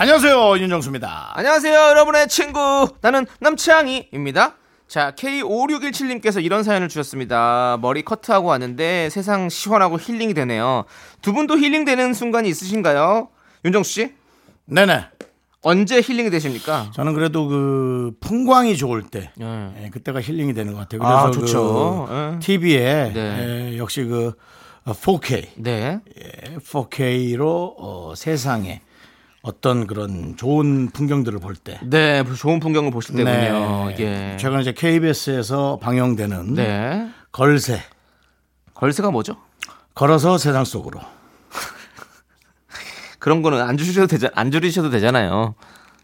[0.00, 1.32] 안녕하세요 윤정수입니다.
[1.34, 2.88] 안녕하세요, 여러분의 친구.
[3.00, 4.54] 나는 남창희입니다.
[4.86, 7.78] 자, K5617님께서 이런 사연을 주셨습니다.
[7.82, 10.84] 머리 커트하고 왔는데 세상 시원하고 힐링이 되네요.
[11.20, 13.28] 두 분도 힐링되는 순간이 있으신가요?
[13.64, 14.14] 윤정수 씨?
[14.66, 15.04] 네네.
[15.62, 16.92] 언제 힐링이 되십니까?
[16.94, 19.72] 저는 그래도 그 풍광이 좋을 때 예.
[19.82, 21.02] 예, 그때가 힐링이 되는 것 같아요.
[21.02, 22.06] 아, 그래서 좋죠.
[22.08, 22.38] 그 예.
[22.38, 23.78] TV에 네.
[23.78, 24.34] 역시 그
[24.84, 25.98] 4K, 네.
[26.60, 28.80] 4K로 어, 세상에
[29.42, 31.78] 어떤 그런 좋은 풍경들을 볼 때.
[31.82, 33.92] 네, 좋은 풍경을 보실 때군요.
[33.98, 34.36] 예.
[34.38, 37.08] 최근에 이제 KBS에서 방영되는 네.
[37.30, 37.80] 걸새,
[38.74, 39.36] 걸쇠가 뭐죠?
[39.94, 41.00] 걸어서 세상 속으로.
[43.18, 45.54] 그런 거는 안 주셔도 되자, 안 줄이셔도 되잖아요.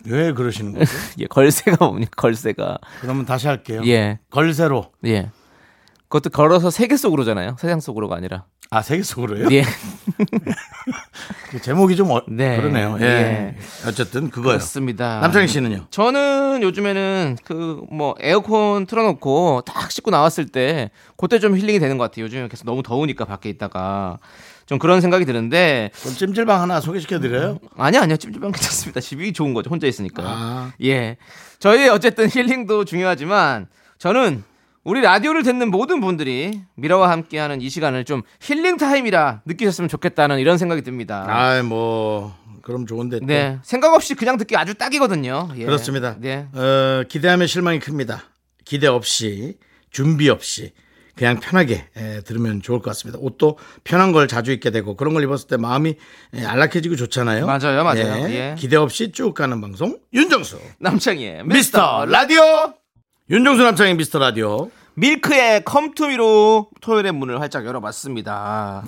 [0.07, 0.93] 왜 그러시는 거죠?
[1.19, 2.79] 예, 걸쇠가 뭡니까, 걸쇠가.
[3.01, 3.83] 그러면 다시 할게요.
[3.87, 4.19] 예.
[4.31, 4.93] 걸새로.
[5.07, 5.31] 예.
[6.15, 7.57] 그것도 걸어서 세계 속으로잖아요.
[7.59, 8.45] 세상 속으로가 아니라.
[8.71, 9.49] 아, 세계 속으로요?
[9.51, 9.65] 예.
[11.51, 12.57] 그 제목이 좀 어, 네.
[12.57, 12.97] 그러네요.
[13.01, 13.05] 예.
[13.05, 13.57] 예.
[13.89, 14.53] 어쨌든 그거요.
[14.53, 15.19] 그렇습니다.
[15.21, 15.87] 남창희 씨는요?
[15.91, 22.05] 저는 요즘에는 그 뭐 에어컨 틀어놓고 딱 씻고 나왔을 때 그때 좀 힐링이 되는 것
[22.05, 22.27] 같아요.
[22.27, 24.19] 요즘에 계속 너무 더우니까 밖에 있다가
[24.67, 27.59] 좀 그런 생각이 드는데 그럼 찜질방 하나 소개시켜 드려요?
[27.77, 29.01] 아니 아니요 찜질방 괜찮습니다.
[29.01, 29.69] 집이 좋은 거죠.
[29.71, 30.23] 혼자 있으니까.
[30.25, 30.73] 아.
[30.85, 31.17] 예.
[31.59, 33.67] 저희 어쨌든 힐링도 중요하지만
[33.99, 34.45] 저는
[34.85, 40.59] 우리 라디오를 듣는 모든 분들이 미라와 함께하는 이 시간을 좀 힐링 타임이라 느끼셨으면 좋겠다는 이런
[40.59, 41.25] 생각이 듭니다.
[41.27, 43.27] 아, 뭐 그럼 좋은데 또.
[43.27, 43.59] 네.
[43.63, 45.49] 생각 없이 그냥 듣기 아주 딱이거든요.
[45.57, 45.65] 예.
[45.65, 46.17] 그렇습니다.
[46.19, 46.47] 네.
[46.53, 48.25] 어, 기대하면 실망이 큽니다.
[48.67, 49.57] 기대 없이
[49.91, 50.73] 준비 없이
[51.15, 53.19] 그냥 편하게 에, 들으면 좋을 것 같습니다.
[53.23, 55.95] 옷도 편한 걸 자주 입게 되고 그런 걸 입었을 때 마음이
[56.35, 57.47] 에, 안락해지고 좋잖아요.
[57.47, 58.29] 맞아요, 맞아요.
[58.31, 58.55] 예.
[58.59, 62.75] 기대 없이 쭉 가는 방송 윤정수 남창희의 미스터 라디오
[63.31, 68.85] 윤정수 남창희의 미스터 라디오 밀크의 Come to Me로 토요일의 문을 활짝 열어봤습니다.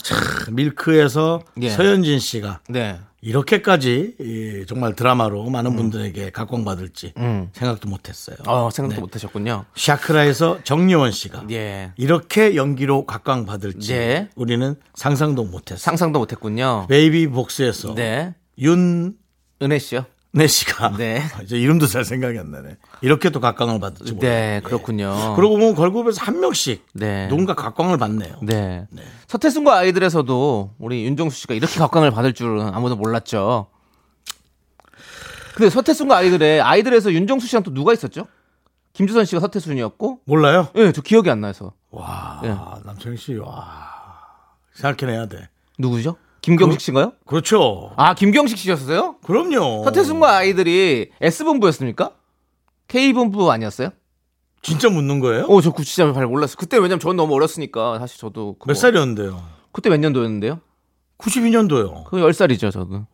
[0.52, 1.70] 밀크에서 예.
[1.70, 3.00] 서현진 씨가 네.
[3.22, 7.14] 이렇게까지 이, 정말 드라마로 많은 분들에게 각광받을지
[7.54, 8.36] 생각도 못했어요.
[8.47, 9.00] 어, 생각도 네.
[9.00, 9.64] 못하셨군요.
[9.74, 11.92] 샤크라에서 정려원 씨가 예.
[11.97, 14.28] 이렇게 연기로 각광받을지 네.
[14.36, 15.78] 우리는 상상도 못했어요.
[15.82, 16.86] 상상도 못했군요.
[16.91, 18.34] 베이비 복스에서 네.
[18.58, 19.12] 윤네
[19.62, 20.04] 은혜 씨요?
[20.47, 21.22] 씨가 네.
[21.42, 22.76] 이제 이름도 잘 생각이 안 나네.
[23.00, 24.30] 이렇게 또 각광을 받을지 몰라요.
[24.30, 25.34] 네, 그렇군요.
[25.34, 27.28] 그러고 보면 걸그룹에서 한 명씩 네.
[27.28, 28.41] 누군가 각광을 받네요.
[28.42, 28.86] 네.
[29.28, 33.69] 서태순과 아이들에서도 우리 윤정수 씨가 이렇게 각광을 받을 줄은 아무도 몰랐죠.
[35.54, 38.26] 근데 서태순과 아이들의 아이들에서 윤정수 씨랑 또 누가 있었죠?
[38.92, 40.68] 김주선 씨가 서태순이었고, 몰라요?
[40.76, 41.72] 예, 저 기억이 안 나서.
[41.91, 42.48] 와 예.
[42.84, 43.88] 남창희 씨 와.
[44.74, 45.48] 생각해내야 돼.
[45.78, 46.16] 누구죠?
[46.42, 47.12] 김경식 씨인가요?
[47.26, 47.92] 그렇죠.
[47.97, 49.16] 아, 김경식 씨였어요?
[49.24, 49.82] 그럼요.
[49.84, 52.12] 서태순과 아이들이 S본부였습니까?
[52.88, 53.91] K본부 아니었어요?
[54.62, 55.44] 진짜 묻는 거예요?
[55.47, 56.56] 어, 저그 진짜 잘 몰랐어요.
[56.58, 59.42] 그때 왜냐면 전 너무 어렸으니까 사실 저도 그거- 몇 살이었는데요?
[59.72, 60.60] 그때 몇 년도였는데요?
[61.19, 62.04] 92년도요.
[62.04, 63.06] 그 10살이죠, 저도.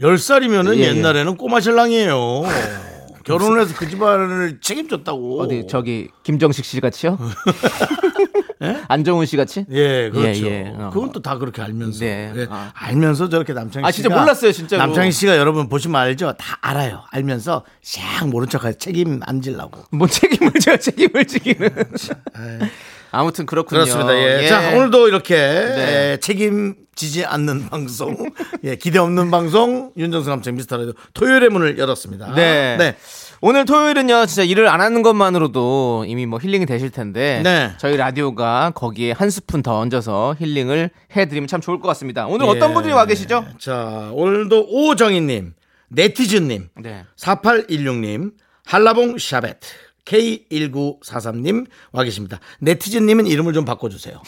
[0.00, 0.86] 10살이면은 예, 예.
[0.88, 2.42] 옛날에는 꼬마 신랑이에요.
[3.24, 5.40] 결혼을 해서 그 집안을 책임졌다고.
[5.42, 7.18] 어디 저기 김정식 씨 같이요?
[8.88, 9.64] 안정훈 씨 같이?
[9.70, 10.46] 예, 그렇죠.
[10.46, 10.72] 예, 예.
[10.76, 10.90] 어.
[10.92, 12.00] 그건 또 다 그렇게 알면서.
[12.00, 12.32] 네.
[12.36, 12.72] 예, 아.
[12.74, 13.88] 알면서 저렇게 남창희 씨가.
[13.88, 14.82] 아, 진짜 몰랐어요, 진짜로.
[14.82, 16.32] 남창희 씨가 여러분 보시면 알죠?
[16.38, 17.02] 다 알아요.
[17.10, 19.84] 알면서 샥 모른 척 책임 안 질라고.
[19.92, 21.68] 뭐 책임을 져 책임을 지기는.
[23.14, 23.80] 아무튼 그렇군요.
[23.82, 24.14] 그렇습니다.
[24.16, 24.42] 예.
[24.44, 24.48] 예.
[24.48, 26.12] 자, 오늘도 이렇게 네.
[26.12, 28.16] 에, 책임지지 않는 방송,
[28.64, 32.34] 예, 기대 없는 방송, 윤정수 남창희 미스터 라디오 토요일의 문을 열었습니다.
[32.34, 32.76] 네.
[32.78, 32.96] 네.
[33.44, 37.72] 오늘 토요일은요, 진짜 일을 안 하는 것만으로도 이미 뭐 힐링이 되실 텐데, 네.
[37.78, 42.28] 저희 라디오가 거기에 한 스푼 더 얹어서 힐링을 해드리면 참 좋을 것 같습니다.
[42.28, 42.50] 오늘 예.
[42.50, 43.44] 어떤 분들이 와 계시죠?
[43.58, 45.54] 자, 오늘도 오정희님,
[45.88, 47.04] 네티즌님, 네.
[47.16, 48.30] 4816님,
[48.64, 49.58] 한라봉 샤벳,
[50.04, 52.38] K1943님 와 계십니다.
[52.60, 54.22] 네티즌님은 이름을 좀 바꿔주세요.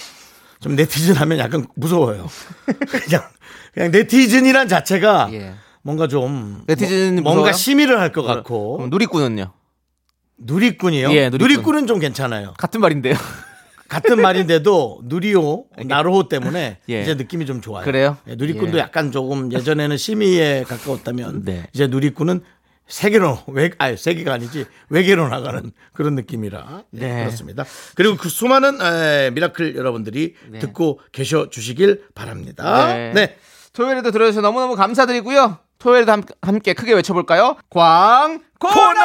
[0.59, 2.29] 좀 네티즌 하면 약간 무서워요.
[2.91, 3.23] 그냥,
[3.73, 5.55] 그냥 네티즌이란 자체가 예.
[5.85, 7.53] 뭔가 좀 네티즌 뭐- 뭔가?
[7.53, 9.53] 심의를 할 것 같고 누리꾼은요?
[10.39, 11.13] 누리꾼이요?
[11.13, 11.39] 예, 누리꾼.
[11.39, 12.55] 누리꾼은 좀 괜찮아요.
[12.59, 13.15] 같은 말인데요.
[13.89, 17.03] 같은 말인데도 누리호, 나로호 때문에 예.
[17.03, 17.85] 이제 느낌이 좀 좋아요.
[17.85, 18.17] 그래요?
[18.27, 18.81] 예, 누리꾼도 예.
[18.83, 21.67] 약간 조금 예전에는 심의에 가까웠다면 네.
[21.75, 22.41] 이제 누리꾼은
[22.89, 27.21] 세계로 외 아니 세계가 아니지 외계로 나가는 그런 느낌이라 예, 네.
[27.25, 27.65] 그렇습니다.
[27.95, 32.87] 그리고 그 수많은 에, 미라클 여러분들이 듣고 계셔 주시길 바랍니다.
[32.95, 33.13] 네.
[33.15, 33.37] 네.
[33.75, 35.59] 토요일에도 들어주셔서 너무너무 감사드리고요.
[35.85, 37.57] 토요일도 함- 함께 크게 외쳐볼까요?
[37.69, 39.01] 광 코너!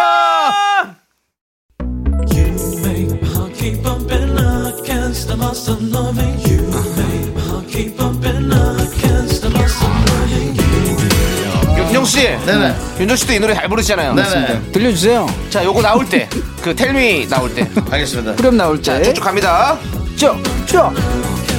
[11.77, 12.75] 윤정 씨, 네네.
[12.99, 14.13] 윤정 씨도 이 노래 잘 부르시잖아요.
[14.13, 14.71] 네네.
[14.71, 15.27] 들려주세요.
[15.49, 16.29] 자, 요거 나올 때,
[16.61, 18.35] 그 텔미 나올 때, 알겠습니다.
[18.35, 19.01] 그럼 나올 때.
[19.03, 19.77] 쭉쭉 갑니다.
[20.15, 20.89] 쭉, 쭉,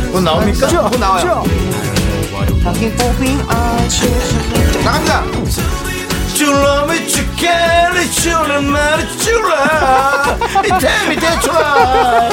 [0.06, 0.66] 그건 나옵니까?
[0.68, 1.42] 쭉, 그거 나와요.
[1.44, 1.89] 쭉.
[4.84, 5.24] 나갑니다.
[6.34, 12.28] 줄라미 죽게리 줄을 말이 줄라 이템이 대출아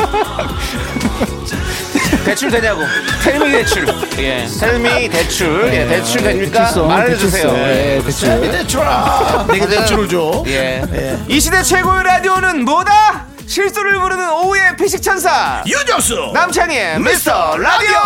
[2.26, 2.82] 대출 되냐고.
[3.24, 3.88] 텔미 대출.
[4.18, 4.46] 예.
[4.60, 5.74] 텔미 대출.
[5.74, 6.72] 예, 대출 됩니까?
[6.76, 7.48] 말해주세요.
[7.56, 8.52] 예, 대출.
[8.52, 11.18] 대출아 내가 대출을 줘 예.
[11.30, 13.28] 이 시대 최고의 라디오는 뭐다?
[13.46, 15.64] 실수를 부르는 오후의 피식 천사.
[15.66, 17.98] 유정수 남창희의 미스터 라디오.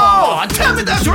[0.45, 1.13] 이템이 대출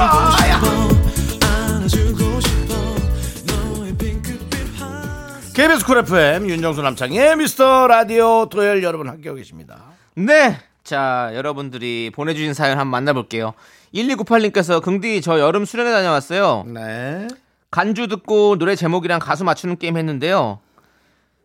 [5.56, 9.84] KBS 쿨 FM 윤정수 남창의 미스터 라디오 토요일 여러분 함께하고 계십니다.
[10.14, 10.58] 네.
[10.84, 13.54] 자, 여러분들이 보내주신 사연 한번 만나볼게요.
[13.94, 16.64] 1298님께서 긍디 저 여름 수련회 다녀왔어요.
[16.66, 17.26] 네.
[17.70, 20.60] 간주 듣고 노래 제목이랑 가수 맞추는 게임 했는데요.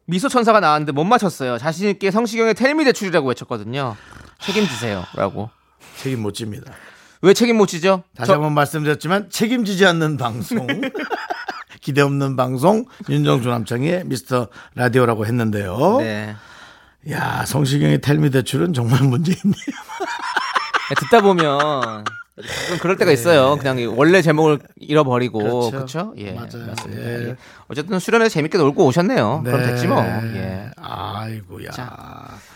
[0.05, 1.57] 미소 천사가 나왔는데 못 맞췄어요.
[1.57, 3.95] 자신 있게 성시경의 텔미 대출이라고 외쳤거든요.
[4.41, 5.49] 책임지세요 라고.
[5.95, 6.73] 책임 못 집니다.
[7.21, 8.03] 왜 책임 못 지죠?
[8.17, 10.67] 다시 저- 한번 말씀드렸지만 책임지지 않는 방송
[11.81, 15.97] 기대 없는 방송 윤정수 남창의 미스터 라디오라고 했는데요.
[15.99, 16.35] 네.
[17.09, 19.55] 야 성시경의 텔미 대출은 정말 문제있네요.
[20.99, 22.05] 듣다 보면
[22.81, 23.57] 그럴 때가 있어요.
[23.57, 25.71] 그냥 원래 제목을 잃어버리고 그렇죠.
[25.71, 26.13] 그렇죠?
[26.17, 26.33] 예.
[26.33, 26.67] 맞아요.
[26.67, 27.01] 맞습니다.
[27.01, 27.29] 예.
[27.29, 27.35] 예.
[27.67, 29.41] 어쨌든 수련회 재밌게 놀고 오셨네요.
[29.43, 30.03] 그럼 됐지 뭐.
[30.03, 30.69] 예.
[30.79, 31.69] 아이고야.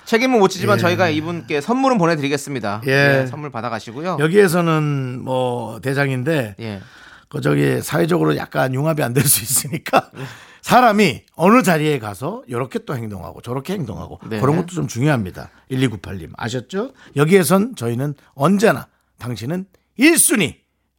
[0.06, 2.82] 책임은 못 지지만 저희가 이분께 선물은 보내드리겠습니다.
[2.86, 3.22] 예.
[3.24, 4.18] 예, 선물 받아가시고요.
[4.20, 6.82] 여기에서는 뭐 대장인데 예.
[7.30, 10.10] 그 저기 사회적으로 약간 융합이 안 될 수 있으니까
[10.62, 14.40] 사람이 어느 자리에 가서 이렇게 또 행동하고 저렇게 행동하고 네.
[14.40, 15.52] 그런 것도 좀 중요합니다.
[15.72, 16.92] 1298님 아셨죠?
[17.16, 18.88] 여기에선 저희는 언제나
[19.20, 19.66] 당신은
[20.00, 20.56] 1순위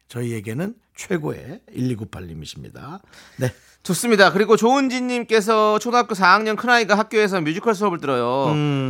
[0.09, 3.01] 저희에게는 최고의 1298님이십니다.
[3.39, 3.53] 네.
[3.83, 4.33] 좋습니다.
[4.33, 8.47] 그리고 조은지님께서 초등학교 4학년 큰아이가 학교에서 뮤지컬 수업을 들어요.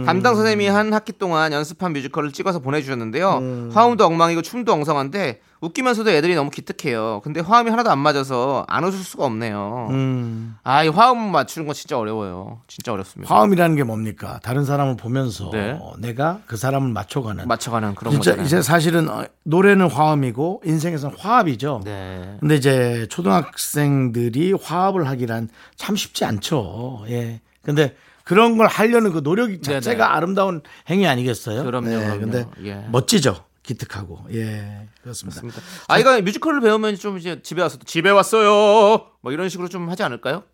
[0.06, 3.70] 담당 선생님이 한 학기 동안 연습한 뮤지컬을 찍어서 보내주셨는데요.
[3.74, 7.20] 화음도 엉망이고 춤도 엉성한데 웃기면서도 애들이 너무 기특해요.
[7.24, 9.88] 근데 화음이 하나도 안 맞아서 안 웃을 수가 없네요.
[9.90, 12.60] 음, 아, 이 화음 맞추는 거 진짜 어려워요.
[12.66, 13.34] 진짜 어렵습니다.
[13.34, 14.38] 화음이라는 게 뭡니까?
[14.42, 15.78] 다른 사람을 보면서 네.
[15.98, 18.46] 내가 그 사람을 맞춰가는 맞춰가는 그런 진짜 거잖아요.
[18.46, 21.82] 이제 사실은 어, 노래는 화음이고 인생에서는 화합이죠.
[21.84, 22.36] 네.
[22.40, 27.04] 근데 이제 초등학생들이 화합을 하기란 참 쉽지 않죠.
[27.08, 27.40] 예.
[27.62, 30.16] 근데 그런 걸 하려는 그 노력 자체가 네네.
[30.16, 30.60] 아름다운
[30.90, 31.62] 행위 아니겠어요?
[31.64, 32.18] 그럼요, 그럼요.
[32.20, 32.84] 근데 예.
[32.90, 33.45] 멋지죠.
[33.66, 34.26] 기특하고.
[34.32, 34.88] 예.
[35.02, 35.42] 그렇습니다.
[35.88, 39.10] 아이가 뮤지컬을 배우면 좀 이제 집에 와서 집에 왔어요.
[39.20, 40.44] 뭐 이런 식으로 좀 하지 않을까요?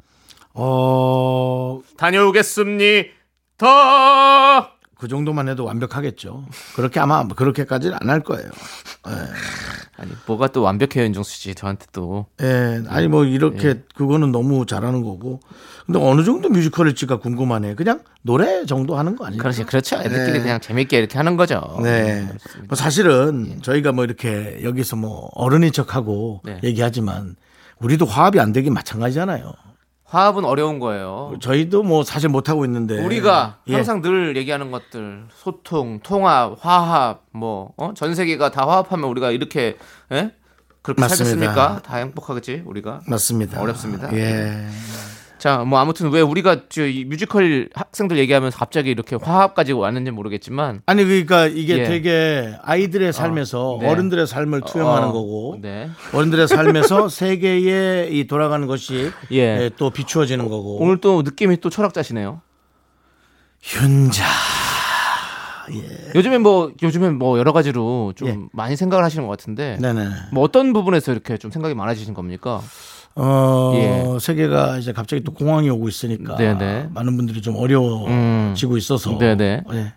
[0.55, 3.13] 어, 다녀오겠습니다.
[5.03, 6.45] 그 정도만 해도 완벽하겠죠.
[6.77, 8.49] 그렇게 아마 그렇게까지는 안 할 거예요.
[9.97, 12.81] 아니 뭐가 또 완벽해요 윤정수 씨 저한테 또 예.
[12.87, 15.41] 아니 뭐 이렇게 그거는 너무 잘하는 거고.
[15.87, 17.75] 근데 어느 정도 뮤지컬을 찍까 궁금하네.
[17.75, 19.41] 그냥 노래 정도 하는 거 아니에요?
[19.43, 20.41] 그렇지 그렇죠 애들끼리 네.
[20.41, 22.25] 그냥 재밌게 이렇게 하는 거죠 네.
[22.29, 22.67] 그렇습니다.
[22.69, 26.61] 뭐 사실은 저희가 뭐 이렇게 여기서 뭐 어른인 척하고 네.
[26.63, 27.35] 얘기하지만
[27.81, 29.53] 우리도 화합이 안 되긴 마찬가지잖아요.
[30.13, 33.75] 화합은 어려운 거예요 저희도 뭐 사실 못 하고 있는데 우리가 예.
[33.75, 39.79] 항상 늘 얘기하는 것들 소통 통합 화합 뭐전 세계가 다 화합하면 우리가 이렇게
[40.13, 40.33] 예?
[40.83, 41.25] 그렇게 맞습니다.
[41.25, 43.61] 살겠습니까 다 행복하겠지 우리가 맞습니다.
[43.61, 44.13] 어렵습니다.
[44.15, 44.69] 예.
[45.43, 51.03] 자, 뭐 아무튼 왜 우리가 저이 뮤지컬 학생들 얘기하면서 갑자기 이렇게 화합까지 왔는지 모르겠지만 아니
[51.03, 51.83] 그러니까 이게 예.
[51.83, 53.89] 되게 아이들의 삶에서 네.
[53.89, 55.91] 어른들의 삶을 투영하는 어, 거고 네.
[56.15, 59.37] 어른들의 삶에서 세계에 이 돌아가는 것이 예.
[59.37, 62.41] 예, 또 비추어지는 거고 오늘 또 느낌이 또 철학자시네요.
[63.81, 64.25] 윤자
[66.15, 68.39] 요즘에 뭐 요즘에 뭐 여러 가지로 좀 예.
[68.53, 72.63] 많이 생각을 하시는 것 같은데 네네 뭐 어떤 부분에서 이렇게 좀 생각이 많아지신 겁니까?
[73.15, 74.19] 어 예.
[74.21, 76.89] 세계가 이제 갑자기 또 공황이 오고 있으니까 네네.
[76.95, 79.65] 많은 분들이 좀 어려워지고 있어서 네네.
[79.73, 79.93] 예.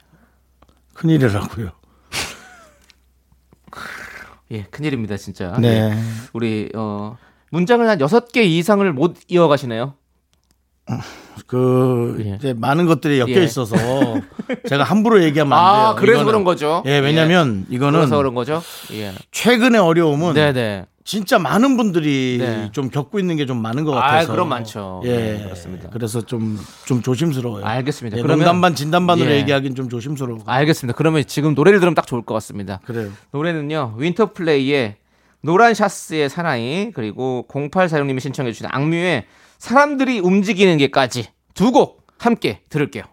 [0.94, 1.72] 큰일이라고요.
[4.52, 5.56] 예, 큰일입니다, 진짜.
[5.60, 5.92] 네.
[5.92, 5.98] 예.
[6.34, 7.18] 우리 어
[7.52, 9.94] 문장을 한 여섯 개 이상을 못 이어가시네요.
[11.48, 12.36] 그 예.
[12.36, 13.44] 이제 많은 것들이 엮여 예.
[13.44, 13.76] 있어서
[14.70, 15.86] 제가 함부로 얘기하면 안 돼요.
[15.88, 16.26] 아, 그래서 이거는.
[16.26, 16.84] 그런 거죠.
[16.86, 18.62] 예, 왜냐면 이거는 그래서 그런 거죠.
[18.92, 19.14] 예.
[19.32, 20.86] 최근의 어려움은 네, 네.
[21.06, 22.70] 진짜 많은 분들이 네.
[22.74, 24.32] 좀 겪고 있는 게 좀 많은 것 아, 같아서.
[24.32, 25.02] 그럼 많죠.
[25.06, 25.90] 예, 네, 그렇습니다.
[25.92, 27.64] 그래서 좀, 좀 조심스러워요.
[27.64, 28.18] 알겠습니다.
[28.18, 29.36] 예, 그러면- 농담반 진담반으로 예.
[29.38, 30.40] 얘기하기는 좀 조심스러워.
[30.48, 30.98] 알겠습니다.
[30.98, 32.80] 그러면 지금 노래를 들으면 딱 좋을 것 같습니다.
[32.86, 33.12] 그래요.
[33.32, 33.94] 노래는요.
[33.98, 34.96] 윈터플레이의
[35.42, 39.26] 노란 샤스의 사나이 그리고 0846님이 신청해 주신 악뮤의
[39.60, 43.04] 사람들이 움직이는 게까지 두 곡 함께 들을게요.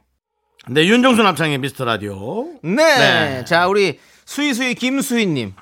[0.68, 2.46] 네, 윤정수 남창의 미스터 라디오.
[2.62, 2.74] 네.
[2.76, 3.44] 네.
[3.44, 5.52] 자, 우리 수희수희 김수희님.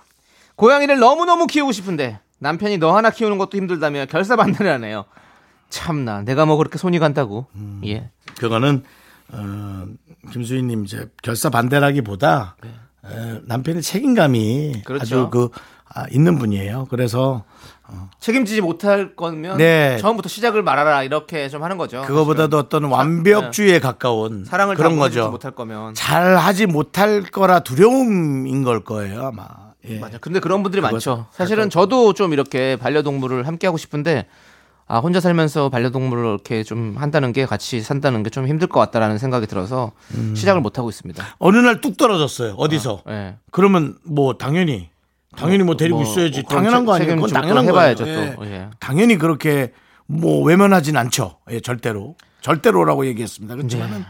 [0.60, 5.06] 고양이를 너무너무 키우고 싶은데 남편이 너 하나 키우는 것도 힘들다며 결사반대를 하네요.
[5.70, 7.46] 참나, 내가 뭐 그렇게 손이 간다고.
[7.54, 7.80] 음.
[7.86, 8.10] 예.
[8.38, 8.84] 그거는
[9.32, 9.86] 어,
[10.32, 12.56] 김수희님 이제 결사 반대라기보다
[13.06, 14.82] 에, 남편의 책임감이 네.
[14.82, 15.02] 그렇죠.
[15.02, 15.48] 아주 그
[15.94, 16.88] 아, 있는 분이에요.
[16.90, 17.44] 그래서
[18.20, 19.96] 책임지지 못할 거면 네.
[19.98, 22.02] 처음부터 시작을 말하라 이렇게 좀 하는 거죠.
[22.02, 24.44] 그거보다도 어떤 완벽주의에 가까운 네.
[24.44, 25.30] 사랑을 그런 거죠.
[25.30, 25.94] 못할 거면.
[25.94, 29.69] 잘 하지 못할 거라 두려움인 걸 거예요 아마.
[29.88, 29.98] 예.
[29.98, 30.18] 맞아.
[30.18, 31.26] 근데 그런 분들이 많죠.
[31.32, 34.26] 사실은 저도 좀 이렇게 반려동물을 함께 하고 싶은데
[34.86, 39.18] 아 혼자 살면서 반려동물을 이렇게 좀 한다는 게 같이 산다는 게 좀 힘들 것 같다라는
[39.18, 40.34] 생각이 들어서 음.
[40.34, 41.24] 시작을 못 하고 있습니다.
[41.38, 42.54] 어느 날 뚝 떨어졌어요.
[42.54, 43.02] 어디서?
[43.08, 43.36] 예.
[43.52, 44.90] 그러면 뭐 당연히
[45.36, 46.42] 당연히 뭐 데리고 뭐, 있어야지.
[46.42, 47.16] 뭐 당연한 거 책- 아니에요?
[47.16, 48.34] 그건 당연한 또 해봐야죠, 거예요.
[48.36, 48.46] 또.
[48.46, 48.68] 예.
[48.80, 49.72] 당연히 그렇게
[50.06, 51.36] 뭐 외면하진 않죠.
[51.52, 52.16] 예, 절대로.
[52.40, 53.54] 절대로라고 얘기했습니다.
[53.54, 54.04] 그렇지만은 네.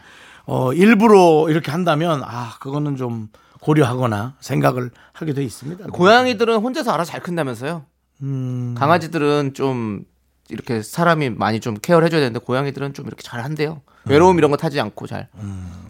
[0.47, 3.28] 어, 일부러 이렇게 한다면 아, 그거는 좀
[3.61, 5.87] 고려하거나 생각을 하게 돼 있습니다.
[5.92, 7.85] 고양이들은 혼자서 알아서 잘 큰다면서요?
[8.23, 8.75] 음.
[8.76, 10.04] 강아지들은 좀
[10.49, 13.82] 이렇게 사람이 많이 좀 케어를 해줘야 되는데 고양이들은 좀 이렇게 잘 한대요.
[14.06, 15.28] 외로움 이런 거 타지 않고 잘.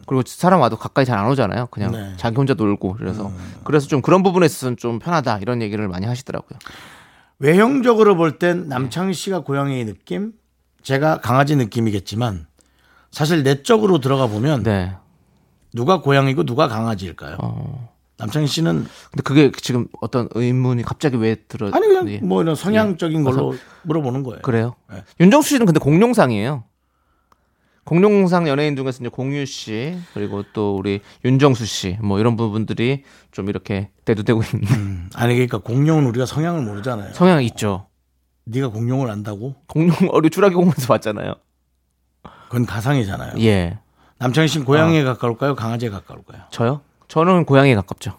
[0.06, 1.68] 그리고 사람 와도 가까이 잘 안 오잖아요.
[1.70, 2.14] 그냥 네.
[2.16, 3.30] 자기 혼자 놀고 그래서
[3.64, 6.58] 그래서 좀 그런 부분에 있어서는 좀 편하다 이런 얘기를 많이 하시더라고요.
[7.38, 10.32] 외형적으로 볼 땐 남창희 씨가 고양이 느낌,
[10.82, 12.46] 제가 강아지 느낌이겠지만
[13.10, 14.92] 사실 내적으로 들어가 보면 네.
[15.74, 17.36] 누가 고양이고 누가 강아지일까요?
[17.42, 17.90] 어.
[18.18, 21.70] 남창희 씨는 근데 그게 지금 어떤 의문이 갑자기 왜 들어?
[21.72, 22.18] 아니 그냥 예.
[22.18, 24.42] 뭐 이런 성향적인 걸로 물어보는 거예요.
[24.42, 24.74] 그래요.
[24.90, 25.02] 네.
[25.20, 26.64] 윤정수 씨는 근데 공룡상이에요.
[27.84, 33.48] 공룡상 연예인 중에서 이제 공유 씨 그리고 또 우리 윤정수 씨 뭐 이런 부분들이 좀
[33.48, 37.14] 이렇게 대두되고 있는 아니 그러니까 공룡은 우리가 성향을 모르잖아요.
[37.14, 37.86] 성향이 있죠.
[38.44, 39.54] 네가 공룡을 안다고?
[39.66, 41.34] 공룡 어리 주라기 공원에서 봤잖아요.
[42.50, 43.34] 그건 가상이잖아요.
[43.42, 43.78] 예.
[44.18, 45.54] 남창희 씨는 고양이에 가까울까요?
[45.54, 46.42] 강아지에 가까울까요?
[46.50, 46.80] 저요?
[47.06, 48.18] 저는 고양이에 가깝죠.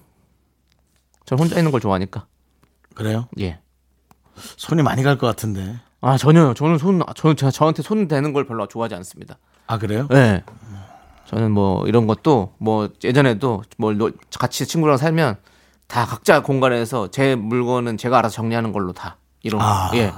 [1.26, 2.26] 전 혼자 있는 걸 좋아하니까.
[2.96, 3.28] 그래요?
[3.42, 3.60] 예.
[4.36, 5.76] 손이 많이 갈 것 같은데.
[6.00, 6.54] 아 전혀요.
[6.54, 9.38] 저는 손, 저, 저 저한테 손 대는 걸 별로 좋아하지 않습니다.
[9.68, 10.08] 아 그래요?
[10.14, 10.44] 예.
[11.26, 15.36] 저는 뭐 이런 것도 뭐 예전에도 뭐 노- 같이 친구랑 살면
[15.88, 19.68] 다 각자 공간에서 제 물건은 제가 알아서 정리하는 걸로 다 이런 거.
[19.68, 19.92] 아.
[19.96, 20.14] 예.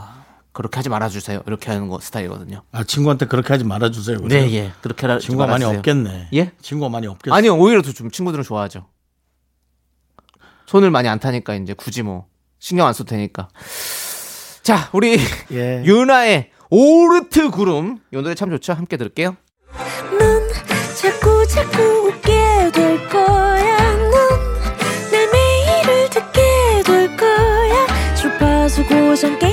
[0.54, 1.42] 그렇게 하지 말아주세요.
[1.48, 2.62] 이렇게 하는 거 스타일이거든요.
[2.72, 4.20] 아 친구한테 그렇게 하지 말아주세요.
[4.28, 4.72] 네, 예.
[4.82, 5.80] 그렇게 하지 친구가 많이 말아주세요.
[5.80, 6.28] 없겠네.
[6.36, 6.52] 예?
[6.62, 7.36] 친구가 많이 없겠어.
[7.36, 8.86] 아니요, 오히려 더좀 친구들은 좋아하죠.
[10.68, 12.28] 손을 많이 안 타니까 이제 굳이 뭐
[12.60, 13.50] 신경 안 써도 되니까.
[14.62, 15.18] 자, 우리
[15.52, 15.84] 예.
[15.86, 18.74] 유나의 오르트 구름 이 노래 참 좋죠.
[18.74, 19.36] 함께 들을게요.
[20.20, 20.50] 넌
[20.96, 23.96] 자꾸 자꾸 웃게 될 거야.
[23.96, 26.42] 넌내 매일을 듣게
[26.86, 28.16] 될 거야.
[28.16, 29.53] 주파수 고정 게임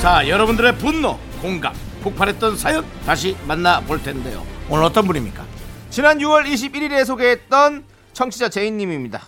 [0.00, 4.44] 자, 여러분들의 분노, 공감, 폭발했던 사연 다시 만나볼 텐데요.
[4.68, 5.44] 오늘 어떤 분입니까?
[5.90, 9.20] 지난 6월 21일에 소개했던 청취자 제이님입니다.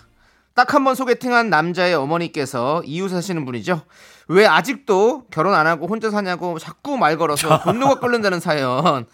[0.54, 3.82] 딱 한 번 소개팅한 남자의 어머니께서 이웃 사시는 분이죠.
[4.28, 9.06] 왜 아직도 결혼 안 하고 혼자 사냐고 자꾸 말 걸어서 분노가 끓는다는 사연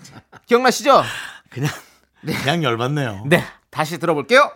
[0.47, 1.03] 기억나시죠?
[1.50, 1.71] 그냥
[2.23, 3.25] 그냥 열받네요.
[3.27, 4.50] 네, 다시 들어볼게요.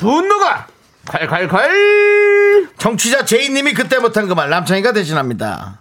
[0.00, 0.66] 분노가
[1.04, 5.80] 콸콸콸 청취자 제이님이 그때 못한 그 말 남창희가 대신합니다.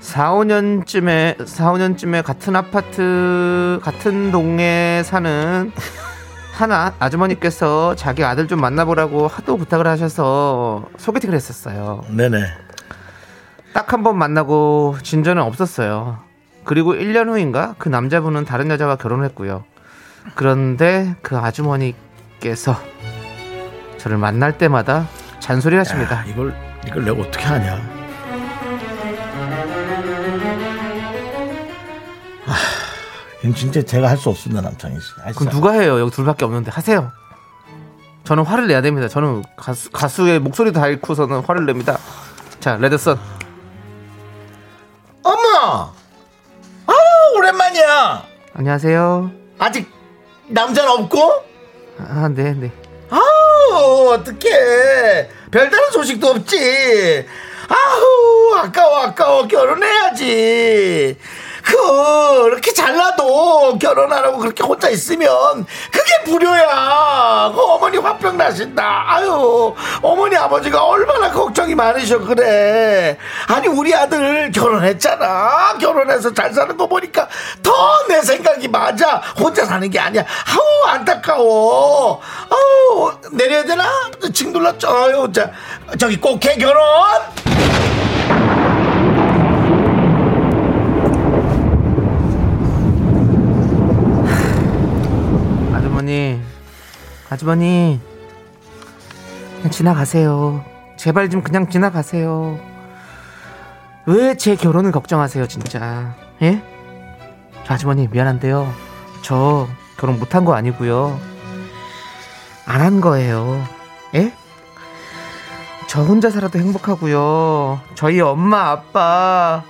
[0.00, 5.72] 사 4,5년쯤에 4, 5년쯤에 같은 아파트 같은 동네에 사는
[6.54, 12.04] 한 아, 아주머니께서 자기 아들 좀 만나보라고 하도 부탁을 하셔서 소개팅을 했었어요.
[12.08, 12.38] 네네.
[13.72, 16.20] 딱 한 번 만나고 진전은 없었어요.
[16.64, 19.64] 그리고 1년 후인가 그 남자분은 다른 여자와 결혼했고요.
[20.36, 22.76] 그런데 그 아주머니께서
[23.98, 25.08] 저를 만날 때마다
[25.40, 26.24] 잔소리 하십니다.
[26.26, 26.54] 이걸
[26.86, 27.78] 이걸 내가 어떻게 하냐?
[32.46, 32.54] 이건
[33.52, 35.06] 진짜 제가 할 수 없습니다, 남창희 씨.
[35.24, 35.52] 아, 그럼.
[35.52, 35.98] 누가 해요?
[35.98, 37.10] 여기 둘밖에 없는데 하세요.
[38.24, 39.08] 저는 화를 내야 됩니다.
[39.08, 41.98] 저는 가수, 가수의 목소리도 다 잃고서는 화를 냅니다.
[42.60, 43.18] 자, 레드썬.
[45.22, 45.92] 엄마!
[46.86, 46.92] 아,
[47.36, 48.24] 오랜만이야!
[48.54, 49.30] 안녕하세요.
[49.58, 49.90] 아직
[50.48, 51.32] 남자는 없고?
[51.98, 52.72] 아, 네, 네.
[53.10, 55.28] 아우, 어떡해.
[55.50, 57.26] 별다른 소식도 없지.
[57.68, 59.46] 아우, 아까워, 아까워.
[59.48, 61.18] 결혼해야지.
[61.64, 67.52] 그렇게 잘나도 결혼하라고 그렇게 혼자 있으면 그게 불효야.
[67.54, 69.04] 그 어머니 화병 나신다.
[69.06, 73.16] 아유, 어머니 아버지가 얼마나 걱정이 많으셔 그래.
[73.48, 75.78] 아니 우리 아들 결혼했잖아.
[75.80, 77.28] 결혼해서 잘 사는 거 보니까
[77.62, 77.72] 더
[78.06, 79.16] 내 생각이 맞아.
[79.38, 80.22] 혼자 사는 게 아니야.
[80.22, 82.20] 아우 안타까워.
[82.50, 83.84] 아우 내려야 되나?
[84.32, 84.88] 징 눌렀죠.
[84.88, 85.50] 아유, 자
[85.98, 86.84] 저기 꼭해 결혼.
[96.04, 96.40] 아주머니,
[97.30, 98.00] 아주머니,
[99.56, 100.64] 그냥 지나가세요.
[100.98, 102.58] 제발 좀 그냥 지나가세요.
[104.06, 106.14] 왜 제 결혼을 걱정하세요, 진짜?
[106.42, 106.62] 예?
[107.64, 108.70] 저 아주머니 미안한데요.
[109.22, 111.18] 저 결혼 못한 거 아니고요.
[112.66, 113.64] 안 한 거예요.
[114.14, 114.32] 예?
[115.86, 117.80] 저 혼자 살아도 행복하고요.
[117.94, 119.62] 저희 엄마, 아빠,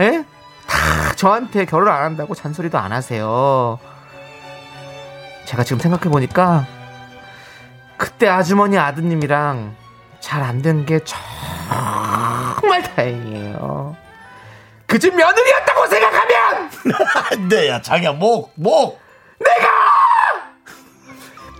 [0.00, 0.24] 예?
[0.66, 3.78] 다 저한테 결혼 안 한다고 잔소리도 안 하세요.
[5.46, 6.66] 제가 지금 생각해 보니까
[7.96, 9.74] 그때 아주머니 아드님이랑
[10.20, 13.96] 잘 안 된 게 정말 다행이에요.
[14.86, 16.70] 그 집 며느리였다고 생각하면
[17.30, 19.00] 안 돼 야 자기야 목 목.
[19.38, 19.68] 내가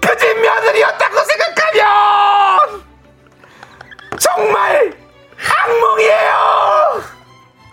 [0.01, 2.83] 그 집 며느리였다고 생각하면
[4.19, 4.93] 정말
[5.65, 7.03] 악몽이에요.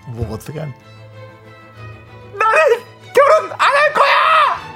[0.08, 0.74] 목 어떻게 하니?
[2.38, 2.60] 나는
[3.15, 4.73] 결혼 안 할 거야.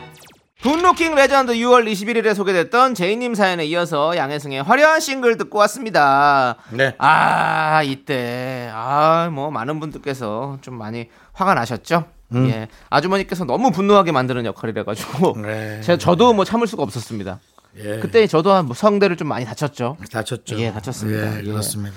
[0.62, 6.56] 분노킹 레전드 6월 21일에 소개됐던 제이님 사연에 이어서 양혜승의 화려한 싱글 듣고 왔습니다.
[6.72, 6.96] 네.
[6.98, 12.06] 아 이때 아 뭐 많은 분들께서 좀 많이 화가 나셨죠.
[12.34, 12.50] 음.
[12.50, 15.80] 예, 아주머니께서 너무 분노하게 만드는 역할이라 가지고 네.
[15.82, 17.40] 제가 저도 뭐 참을 수가 없었습니다.
[17.78, 18.00] 예.
[18.00, 19.98] 그때 저도 한 성대를 좀 많이 다쳤죠.
[20.12, 20.58] 다쳤죠.
[20.60, 21.36] 예, 다쳤습니다.
[21.36, 21.44] 예, 예.
[21.44, 21.96] 그렇습니다.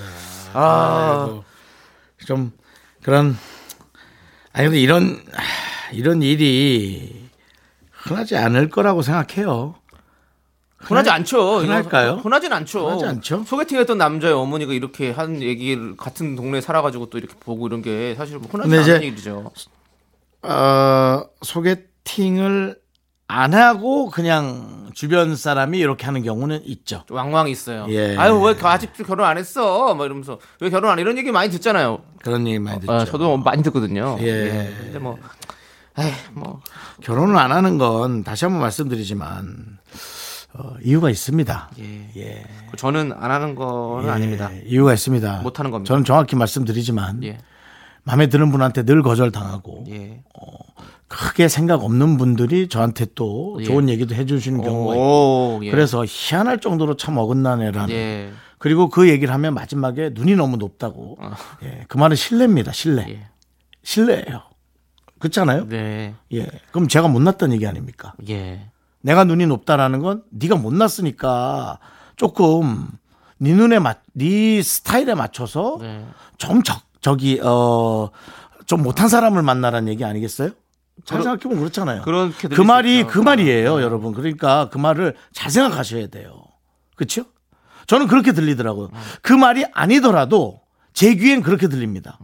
[0.52, 1.44] 아, 아이고,
[2.26, 2.52] 좀
[3.02, 3.36] 그런
[4.52, 5.40] 아니 근데 이런 아,
[5.92, 7.29] 이런 일이
[8.10, 9.76] 흔하지 않을 거라고 생각해요.
[10.78, 11.58] 흔하지 않죠.
[11.60, 12.14] 흔할까요?
[12.22, 12.86] 흔하진 않죠.
[12.86, 13.44] 흔하지 않죠?
[13.44, 18.38] 소개팅했던 남자의 어머니가 이렇게 한 얘기를 같은 동네에 살아가지고 또 이렇게 보고 이런 게 사실
[18.38, 19.50] 뭐 흔하지 않은 일이죠.
[20.42, 22.78] 어, 소개팅을
[23.28, 27.04] 안 하고 그냥 주변 사람이 이렇게 하는 경우는 있죠.
[27.06, 27.86] 좀 왕왕 있어요.
[27.90, 28.16] 예.
[28.16, 29.94] 아유 왜 아직도 결혼 안 했어?
[29.94, 31.02] 막 이러면서 왜 결혼 안 해?
[31.02, 32.00] 이런 얘기 많이 듣잖아요.
[32.24, 32.92] 그런 얘기 많이 듣죠.
[32.92, 34.16] 아, 저도 많이 듣거든요.
[34.20, 34.72] 예.
[34.80, 35.16] 근데 뭐,
[36.02, 36.60] 에이, 뭐
[37.02, 39.78] 결혼을 안 하는 건 다시 한번 말씀드리지만
[40.54, 41.70] 어, 이유가 있습니다.
[41.78, 42.10] 예.
[42.16, 42.44] 예.
[42.76, 44.50] 저는 안 하는 거는 예, 아닙니다.
[44.64, 45.42] 이유가 있습니다.
[45.42, 45.88] 못 하는 겁니다.
[45.88, 47.38] 저는 정확히 말씀드리지만 예,
[48.02, 50.22] 마음에 드는 분한테 늘 거절당하고 예.
[51.08, 53.64] 크게 생각 없는 분들이 저한테 또 예.
[53.64, 55.70] 좋은 얘기도 해주시는 경우가 있고 오, 예.
[55.70, 58.32] 그래서 희한할 정도로 참 어긋난 애라는 예.
[58.58, 61.18] 그리고 그 얘기를 하면 마지막에 눈이 너무 높다고
[61.62, 63.08] 예, 그 말은 신뢰입니다 신뢰 아.
[63.08, 63.26] 예.
[63.82, 64.42] 신뢰예요
[65.20, 66.14] 그렇잖아요 네.
[66.33, 68.68] 예 그럼 제가 못났다는 얘기 아닙니까 예.
[69.00, 71.78] 내가 눈이 높다라는 건 네가 못났으니까
[72.16, 72.88] 조금
[73.38, 76.04] 네 눈에 맞, 네 스타일에 맞춰서 네.
[76.37, 78.11] 좀 적, 저기 어
[78.70, 80.50] 좀 못한 사람을 만나라는 얘기 아니겠어요?
[81.04, 82.02] 잘 생각해보면 그렇잖아요.
[82.02, 83.02] 그렇게 그수 말이.
[83.02, 84.12] 그 말이에요, 여러분.
[84.14, 86.44] 그러니까 그 말을 잘 생각하셔야 돼요.
[86.94, 87.24] 그렇죠?
[87.88, 88.90] 저는 그렇게 들리더라고요.
[89.22, 90.61] 그 말이 아니더라도
[90.92, 92.16] 제 귀엔 그렇게 들립니다.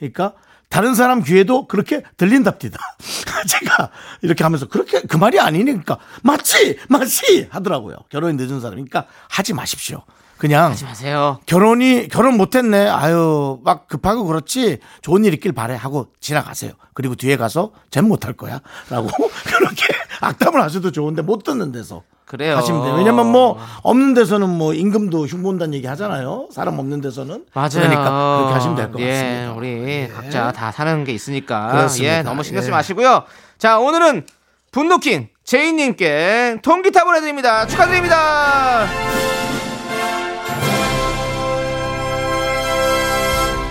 [0.00, 0.32] 그러니까
[0.68, 2.78] 다른 사람 귀에도 그렇게 들린답니다.
[3.46, 3.90] 제가
[4.22, 7.96] 이렇게 하면서 그렇게 그 말이 아니니까 맞지, 맞지 하더라고요.
[8.08, 10.02] 결혼이 늦은 사람이니까 하지 마십시오.
[10.38, 11.38] 그냥 하지 마세요.
[11.44, 12.88] 결혼이 결혼 못했네.
[12.88, 16.72] 아유 막 급하고 그렇지 좋은 일 있길 바래 하고 지나가세요.
[16.94, 19.08] 그리고 뒤에 가서 쟨 못할 거야라고
[19.44, 19.84] 그렇게
[20.22, 22.56] 악담을 하셔도 좋은데 못 듣는 데서 그래요.
[22.58, 22.94] 하시면 돼요.
[22.94, 26.46] 왜냐면 뭐 없는 데서는 뭐 임금도 흉본다는 얘기 하잖아요.
[26.52, 27.70] 사람 없는 데서는 맞아요.
[27.72, 29.52] 그러니까 그렇게 하시면 될것 예, 같습니다.
[29.54, 32.18] 우리 각자 다 사는 게 있으니까 그렇습니다.
[32.18, 32.76] 예, 너무 신경 쓰지 예.
[32.76, 33.24] 마시고요.
[33.58, 34.26] 자, 오늘은
[34.70, 37.66] 분노킹 제이님께 통기타 보내드립니다.
[37.66, 38.86] 축하드립니다.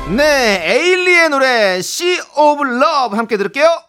[0.10, 3.89] 네, 에일리의 노래 Sea of Love 함께 들을게요.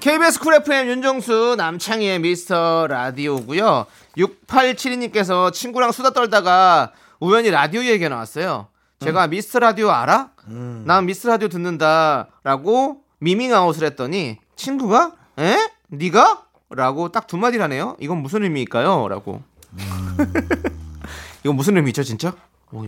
[0.00, 3.86] KBS 쿨 FM 윤정수 남창희의 미스터 라디오고요.
[4.18, 8.68] 6872님께서 친구랑 수다 떨다가 우연히 라디오 얘기가 나왔어요.
[9.00, 10.30] 제가 미스터 라디오 알아?
[10.84, 15.56] 난 미스 라디오 듣는다라고 미밍 아웃을 했더니 친구가 에?
[15.88, 16.42] 네가?
[16.70, 17.96] 라고 딱 두 마디를 하네요.
[18.00, 19.08] 이건 무슨 의미일까요?
[19.08, 19.42] 라고.
[21.44, 22.34] 이건 무슨 의미죠, 진짜?
[22.72, 22.82] 어,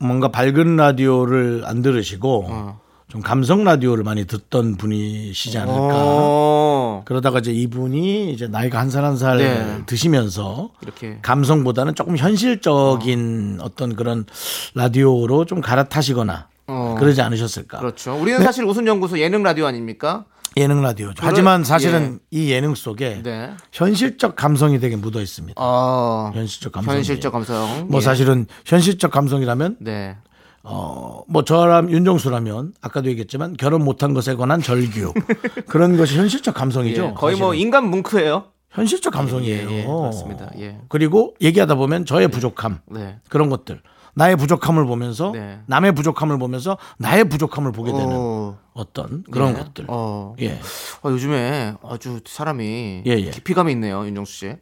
[0.00, 2.80] 뭔가 밝은 라디오를 안 들으시고 어.
[3.08, 5.94] 좀 감성 라디오를 많이 듣던 분이시지 않을까.
[5.94, 7.02] 어.
[7.06, 9.82] 그러다가 이제 이분이 이제 나이가 한 살 한살 네.
[9.86, 13.68] 드시면서 이렇게 감성보다는 조금 현실적인 어.
[13.76, 14.24] 떤 그런
[14.74, 16.96] 라디오로 좀 갈아타시거나 어.
[16.98, 17.78] 그러지 않으셨을까.
[17.78, 18.14] 그렇죠.
[18.20, 20.24] 우리는 사실 웃음연구소 예능 라디오 아닙니까?
[20.58, 21.14] 예능 라디오죠.
[21.24, 23.50] 하지만 사실은 이 예능 속에 네.
[23.72, 25.54] 현실적 감성이 되게 묻어 있습니다.
[25.56, 26.30] 어.
[26.34, 26.94] 현실적 감성.
[26.94, 27.86] 현실적 감성.
[27.88, 28.04] 뭐 예.
[28.04, 30.16] 사실은 현실적 감성이라면 네.
[30.62, 35.14] 어, 뭐 저람 윤정수라면 아까도 얘기했지만 결혼 못한 것에 관한 절규
[35.68, 37.04] 그런 것이 현실적 감성이죠.
[37.04, 37.66] 예, 거의 뭐 사실은.
[37.66, 38.44] 인간 뭉크예요.
[38.70, 39.70] 현실적 감성이에요.
[39.70, 40.50] 예, 예, 맞습니다.
[40.58, 40.78] 예.
[40.88, 43.18] 그리고 얘기하다 보면 저의 부족함 네.
[43.28, 43.80] 그런 것들
[44.14, 45.60] 나의 부족함을 보면서 네.
[45.66, 48.58] 남의 부족함을 보면서 나의 부족함을 보게 되는 어.
[48.74, 49.60] 어떤 그런 네.
[49.60, 49.84] 것들.
[49.88, 50.34] 어.
[50.40, 50.58] 예.
[51.02, 53.30] 어, 요즘에 아주 사람이 예, 예.
[53.30, 54.56] 깊이감이 있네요, 윤정수 씨.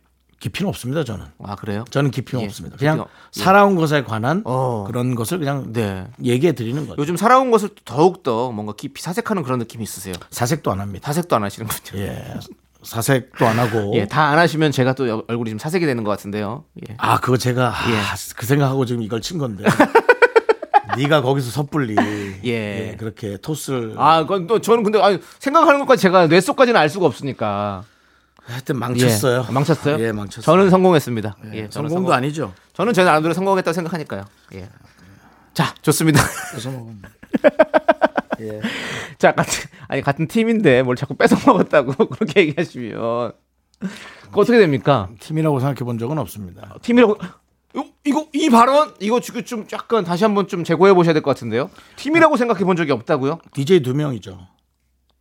[0.46, 1.02] 깊이는 없습니다.
[1.02, 1.24] 저는.
[1.42, 1.84] 아 그래요?
[1.90, 2.76] 저는 깊이는 예, 없습니다.
[2.76, 3.06] 그냥 깊이가-
[3.36, 3.40] 예.
[3.42, 4.84] 살아온 것에 관한 어.
[4.86, 6.06] 그런 것을 그냥 네.
[6.22, 7.00] 얘기해 드리는 거죠.
[7.02, 10.14] 요즘 살아온 것을 더욱 더 뭔가 깊이 사색하는 그런 느낌이 있으세요.
[10.30, 11.06] 사색도 안 합니다.
[11.06, 12.00] 사색도 안 하시는군요.
[12.00, 12.34] 예.
[12.84, 13.90] 사색도 안 하고.
[13.98, 16.62] 예, 다 안 하시면 제가 또 여- 얼굴이 좀 사색이 되는 것 같은데요.
[16.88, 16.94] 예.
[16.98, 17.96] 아, 그거 제가 아, 예.
[18.36, 19.64] 그 생각하고 지금 이걸 친 건데.
[20.96, 21.96] 네가 거기서 섣불리
[22.44, 22.90] 예.
[22.92, 26.88] 예, 그렇게 토스를 아, 그건 또 저는 근데 아니, 생각하는 것까지 제가 뇌 속까지는 알
[26.88, 27.82] 수가 없으니까.
[28.46, 29.46] 하여튼 망쳤어요.
[29.48, 29.52] 예.
[29.52, 29.98] 망쳤어요?
[30.04, 30.42] 예, 망쳤어요.
[30.44, 31.36] 저는 성공했습니다.
[31.52, 32.54] 예, 저는 성공도 성공- 아니죠.
[32.74, 34.24] 저는 제 나름대로 성공했다고 생각하니까요.
[34.54, 34.68] 예.
[35.52, 36.22] 자, 좋습니다.
[36.50, 36.94] 그래서 뭐
[38.40, 38.60] 예.
[39.18, 43.32] 자, 같은 아니 같은 팀인데 뭘 자꾸 뺏어 먹었다고 그렇게 얘기하시면
[44.26, 45.08] 그거 어떻게 됩니까?
[45.20, 46.74] 팀이라고 생각해 본 적은 없습니다.
[46.82, 47.16] 팀이라고
[47.74, 51.30] 이거, 이거 이 발언 이거 지금 좀 약간 다시 한번 좀 재고해 보셔야 될 것
[51.34, 51.70] 같은데요.
[51.96, 53.38] 팀이라고 생각해 본 적이 없다고요?
[53.54, 54.38] DJ 두 명이죠.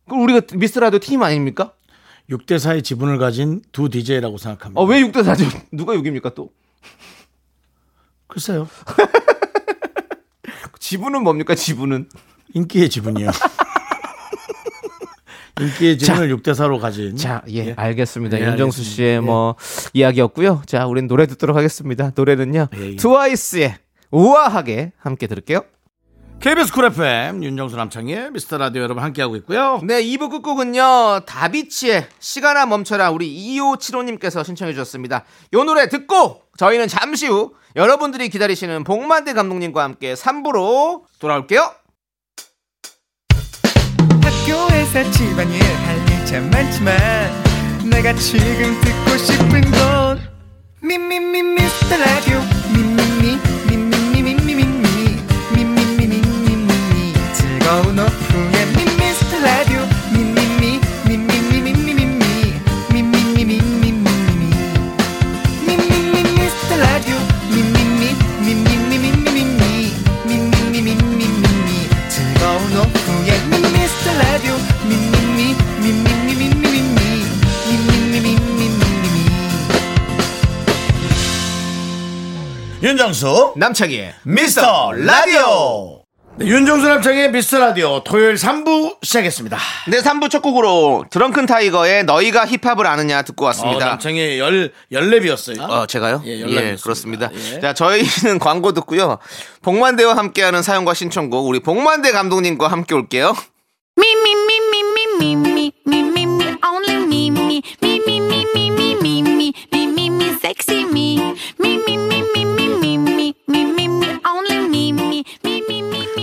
[0.08, 1.72] 그럼 우리가 미스 라디오 팀 아닙니까?
[2.30, 4.80] 6대 4의 지분을 가진 두 DJ라고 생각합니다.
[4.80, 5.66] 어, 왜 6대 4죠?
[5.72, 6.50] 누가 6입니까 또?
[8.26, 8.68] 글쎄요.
[10.80, 11.54] 지분은 뭡니까?
[11.54, 12.08] 지분은
[12.54, 13.30] 인기의 지분이요.
[15.60, 17.16] 인기의 지분을 6대 4로 가진.
[17.16, 18.38] 자, 예, 알겠습니다.
[18.38, 18.94] 예, 윤정수 알겠습니다.
[18.94, 19.56] 씨의 뭐
[19.94, 20.62] 이야기였고요.
[20.66, 22.12] 자, 우린 노래 듣도록 하겠습니다.
[22.14, 22.68] 노래는요.
[22.76, 22.96] 예, 예.
[22.96, 23.76] 트와이스의
[24.10, 25.62] 우아하게 함께 들을게요.
[26.40, 29.80] KBS 쿨 FM 윤정수 남창희의 미스터 라디오 여러분 함께하고 있고요.
[29.82, 31.20] 네, 2부 끝곡은요.
[31.26, 35.24] 다비치의 시간아 멈춰라 우리 2575님께서 신청해 주셨습니다.
[35.54, 41.74] 요 노래 듣고 저희는 잠시 후 여러분들이 기다리시는 봉만대 감독님과 함께 3부로 돌아올게요.
[44.22, 46.96] 학교에서 집안일 할 일 참 많지만
[47.90, 50.20] 내가 지금 듣고 싶은 건
[50.80, 52.40] 미미미 미스터 라디오
[52.72, 53.55] 미미미 미미미
[82.82, 85.95] 윤정수 남창희의 미스터 라디오
[86.38, 89.56] 네, 윤정수 남창의 미스터 라디오 토요일 3부 시작했습니다.
[89.88, 93.86] 네, 3부 첫 곡으로 드렁큰 타이거의 너희가 힙합을 아느냐 듣고 어, 왔습니다.
[93.86, 95.60] 남창의 열 열랩이었어요.
[95.62, 96.22] 어, 제가요?
[96.26, 97.30] 예, 예, 연락이 그렇습니다.
[97.32, 97.56] 있습니다.
[97.56, 97.60] 예.
[97.60, 99.18] 자, 저희는 광고 듣고요.
[99.62, 103.34] 복만대와 함께하는 사연과 신청곡 우리 복만대 감독님과 함께 올게요.
[103.98, 104.80] Me, me, me, me,
[105.18, 106.35] me, me, me, me, me,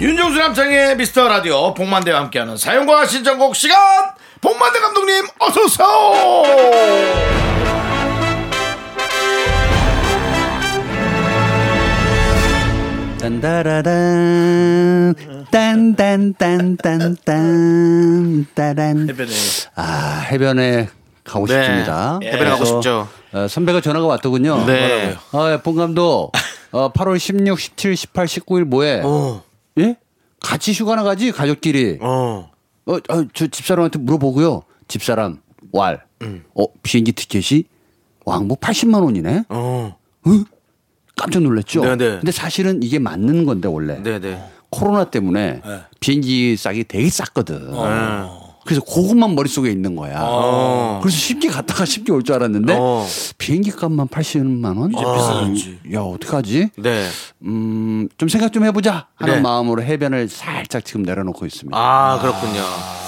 [0.00, 3.76] 윤정수 남창의 미스터 라디오 복만대와 함께하는 사연과 신청곡 시간
[4.40, 5.86] 복만대 감독님 어서오세요
[13.20, 15.14] 딴따라란
[15.50, 17.16] 딴딴딴딴딴
[18.54, 19.30] 따란 해변에
[19.74, 20.88] 아 해변에
[21.24, 22.18] 가고 싶습니다.
[22.22, 23.06] 해변에 가고 싶죠.
[23.34, 24.64] 어, 선배가 전화가 왔더군요.
[24.64, 25.14] 네.
[25.32, 26.32] 아, 본 감독
[26.72, 29.02] 어, 8월 16, 17, 18, 19일 뭐해?
[29.04, 29.42] 어.
[29.80, 29.96] 예?
[30.40, 31.98] 같이 휴가 나 가지 가족끼리.
[32.00, 32.50] 어.
[32.86, 34.62] 어, 어, 저 집사람한테 물어보고요.
[34.88, 35.40] 집사람
[35.72, 36.04] 왈.
[36.54, 37.64] 어, 비행기 티켓이
[38.26, 39.44] 왕복 80만 원이네.
[39.48, 39.96] 어.
[41.16, 41.82] 깜짝 놀랐죠.
[41.82, 41.96] 네네.
[42.18, 44.42] 근데 사실은 이게 맞는 건데 원래 네네.
[44.70, 45.60] 코로나 때문에
[46.00, 47.68] 비행기 싸기 되게 쌌거든.
[48.64, 50.98] 그래서 그것만 머릿속에 있는 거야.
[51.02, 53.06] 그래서 쉽게 갔다가 쉽게 올 줄 알았는데 어.
[53.38, 54.92] 비행기 값만 80만 원?
[54.92, 55.78] 이제 비싸졌지.
[55.94, 56.68] 야, 어떡하지?
[56.76, 57.06] 네.
[57.42, 59.40] 음, 좀 생각 좀 해보자 하는 네.
[59.40, 61.76] 마음으로 해변을 살짝 지금 내려놓고 있습니다.
[61.76, 62.60] 아, 그렇군요.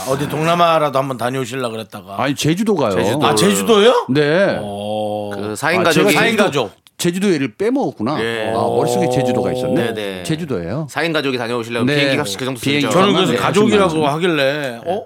[0.09, 2.21] 어디 동남아라도 한번 다녀오실라 그랬다가.
[2.23, 2.93] 아니 제주도 가요.
[2.93, 3.27] 제주도.
[3.27, 4.07] 아, 제주도요?
[4.11, 4.57] 네.
[4.57, 6.73] 그 4인 아, 가족이 제가 사인 가족.
[6.99, 8.23] 제주도를 빼먹었구나.
[8.23, 8.53] 예.
[8.55, 9.93] 아, 머릿속에 제주도가 있었네.
[9.93, 10.23] 네네.
[10.25, 10.87] 제주도예요.
[10.91, 11.97] 4인 가족이 다녀오시려면 네.
[11.97, 12.91] 비행기 값이 그 정도 비행기.
[12.91, 14.07] 저는 네, 그래서 네, 가족이라고.
[14.09, 15.03] 하길래 어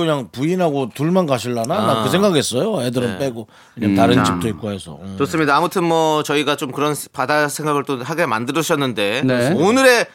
[0.00, 2.82] 그냥 부인하고 둘만 가실라나 나그 생각했어요.
[2.82, 3.96] 애들은 빼고 왜냐면 음.
[3.96, 4.98] 다른 집도 있고 해서.
[5.02, 5.16] 음.
[5.18, 5.56] 좋습니다.
[5.56, 9.52] 아무튼 뭐 저희가 좀 그런 바다 생각을 또 하게 만들으셨는데 네.
[9.52, 10.06] 오늘의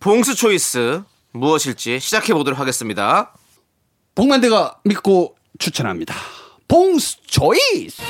[0.00, 3.34] 봉수 초이스 무엇일지 시작해 보도록 하겠습니다.
[4.14, 6.14] 복만대가 믿고 추천합니다.
[6.68, 8.02] 봉스 초이스.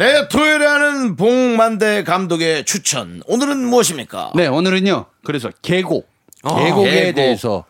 [0.00, 4.32] 네 토요일에 하는 봉만대 감독의 추천 오늘은 무엇입니까?
[4.34, 5.04] 네, 오늘은요.
[5.24, 6.08] 그래서 계곡.
[6.42, 7.14] 어, 계곡에 계곡.
[7.16, 7.66] 대해서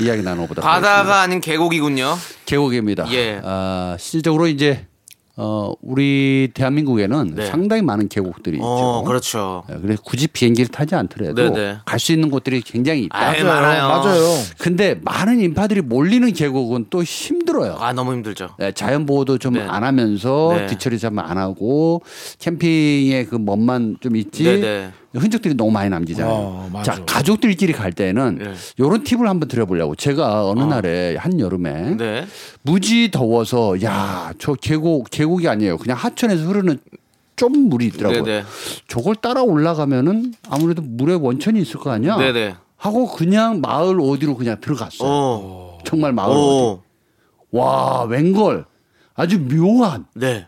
[0.00, 0.96] 이야기 나눠보도록 하겠습니다.
[0.96, 2.16] 바다가 아닌 계곡이군요.
[2.46, 3.12] 계곡입니다.
[3.12, 3.42] 예.
[3.44, 4.86] 아, 실질적으로 이제
[5.38, 7.46] 어, 우리 대한민국에는 네.
[7.46, 9.04] 상당히 많은 계곡들이 어, 있죠.
[9.06, 9.64] 그렇죠.
[9.70, 11.78] 예, 그래서 굳이 비행기를 타지 않더라도 네네.
[11.84, 13.18] 갈수 있는 곳들이 굉장히 있다.
[13.18, 13.86] 아이, 많아요.
[13.88, 14.22] 맞아요.
[14.58, 17.76] 근데 많은 인파들이 몰리는 계곡은 또 힘들어요.
[17.78, 18.50] 아, 너무 힘들죠.
[18.58, 19.60] 네, 자연 보호도 좀 네.
[19.62, 20.66] 안 하면서 네.
[20.68, 22.02] 뒤처리 좀 안 하고
[22.38, 24.92] 캠핑의 그 멋만 좀 있지 네네.
[25.18, 26.32] 흔적들이 너무 많이 남기잖아요.
[26.32, 26.82] 어.
[26.84, 28.54] 자 가족들끼리 갈 때는 네.
[28.78, 32.26] 요런 팁을 한번 드려보려고 제가 어느 날에 한 여름에 네.
[32.62, 36.78] 무지 더워서 야 저 계곡 계곡이 아니에요 그냥 하천에서 흐르는
[37.36, 38.24] 좀 물이 있더라고요.
[38.24, 38.44] 네네.
[38.88, 42.16] 저걸 따라 올라가면은 아무래도 물에 원천이 있을 거 아니야.
[42.16, 42.54] 네네.
[42.76, 45.08] 하고 그냥 마을 어디로 그냥 들어갔어요.
[45.08, 45.78] 오.
[45.84, 46.38] 정말 마을 어디.
[46.40, 46.82] 오.
[47.52, 48.64] 와 웬걸
[49.14, 50.46] 아주 묘한 네.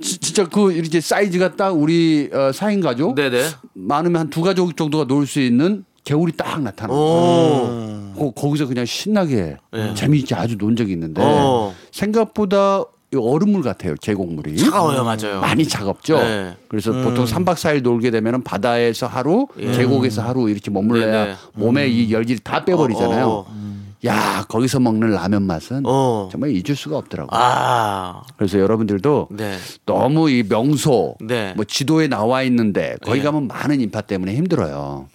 [0.00, 3.42] 지- 진짜 그 이렇게 사이즈가 딱 우리 어, 4인 가족 네네.
[3.74, 6.92] 많으면 한 두 가족 정도가 놀 수 있는 개울이 딱 나타나.
[6.94, 8.12] 오.
[8.16, 9.94] 거, 거기서 그냥 신나게 네.
[9.94, 11.74] 재미있게 아주 논 적이 있는데 어.
[11.92, 12.82] 생각보다
[13.12, 14.56] 이 얼음물 같아요 계곡물이.
[14.56, 15.40] 차가워요, 맞아요.
[15.40, 16.18] 많이 차갑죠.
[16.18, 16.56] 네.
[16.68, 21.36] 그래서 보통 3박 4일 놀게 되면 바다에서 하루, 계곡에서 하루 이렇게 머물러야 네네.
[21.54, 23.26] 몸에 이 열기를 다 빼버리잖아요.
[23.26, 23.70] 어, 어.
[24.06, 26.28] 야 거기서 먹는 라면 맛은 어.
[26.32, 27.38] 정말 잊을 수가 없더라고요.
[27.38, 28.22] 아.
[28.36, 29.56] 그래서 여러분들도 네.
[29.84, 31.52] 너무 이 명소, 네.
[31.54, 33.24] 뭐 지도에 나와 있는데 거기 네.
[33.24, 35.06] 가면 많은 인파 때문에 힘들어요.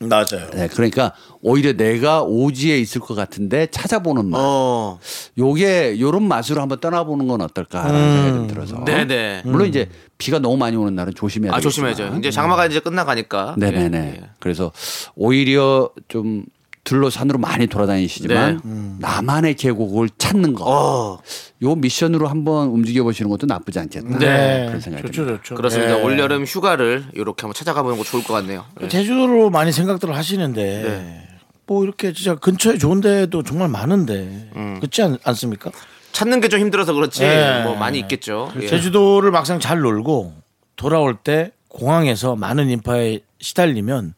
[0.00, 0.50] 맞아요.
[0.52, 4.38] 네, 그러니까 오히려 내가 오지에 있을 것 같은데 찾아보는 맛.
[4.40, 4.98] 어.
[5.38, 8.84] 요게 요런 맛으로 한번 떠나보는 건 어떨까라는 생각이 좀 들어서.
[8.84, 9.42] 네네.
[9.44, 11.92] 물론 이제 비가 너무 많이 오는 날은 조심해야 아, 되겠지만.
[11.92, 12.18] 조심해야죠.
[12.18, 13.54] 이제 장마가 이제 끝나가니까.
[13.58, 13.98] 네네네.
[13.98, 14.28] 예, 예.
[14.40, 14.72] 그래서
[15.14, 16.44] 오히려 좀
[16.84, 18.96] 들로 산으로 많이 돌아다니시지만 네.
[18.98, 20.64] 나만의 계곡을 찾는 거.
[20.66, 21.18] 어.
[21.62, 24.18] 요 미션으로 한번 움직여 보시는 것도 나쁘지 않겠다.
[24.18, 24.64] 네.
[24.66, 25.42] 그런 생각이 좋죠, 듭니다.
[25.44, 25.54] 좋죠.
[25.54, 25.98] 그렇습니다.
[25.98, 26.02] 예.
[26.02, 28.64] 올여름 휴가를 이렇게 한번 찾아가 보는 거 좋을 것 같네요.
[28.80, 28.88] 예.
[28.88, 31.28] 제주도로 많이 생각들을 하시는데 네.
[31.66, 34.74] 뭐 이렇게 진짜 근처에 좋은 데도 정말 많은데 음.
[34.80, 35.70] 그렇지 않, 않습니까?
[36.10, 37.62] 찾는 게 좀 힘들어서 그렇지 네.
[37.62, 38.50] 뭐 많이 있겠죠.
[38.60, 38.66] 예.
[38.66, 40.34] 제주도를 막상 잘 놀고
[40.74, 44.14] 돌아올 때 공항에서 많은 인파에 시달리면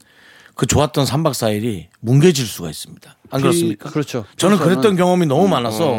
[0.55, 3.17] 그 좋았던 3박 4일이 뭉개질 수가 있습니다.
[3.35, 3.90] 안 그렇습니까?
[3.90, 4.25] 그렇죠.
[4.37, 5.99] 저는 그랬던 경험이 너무 많아서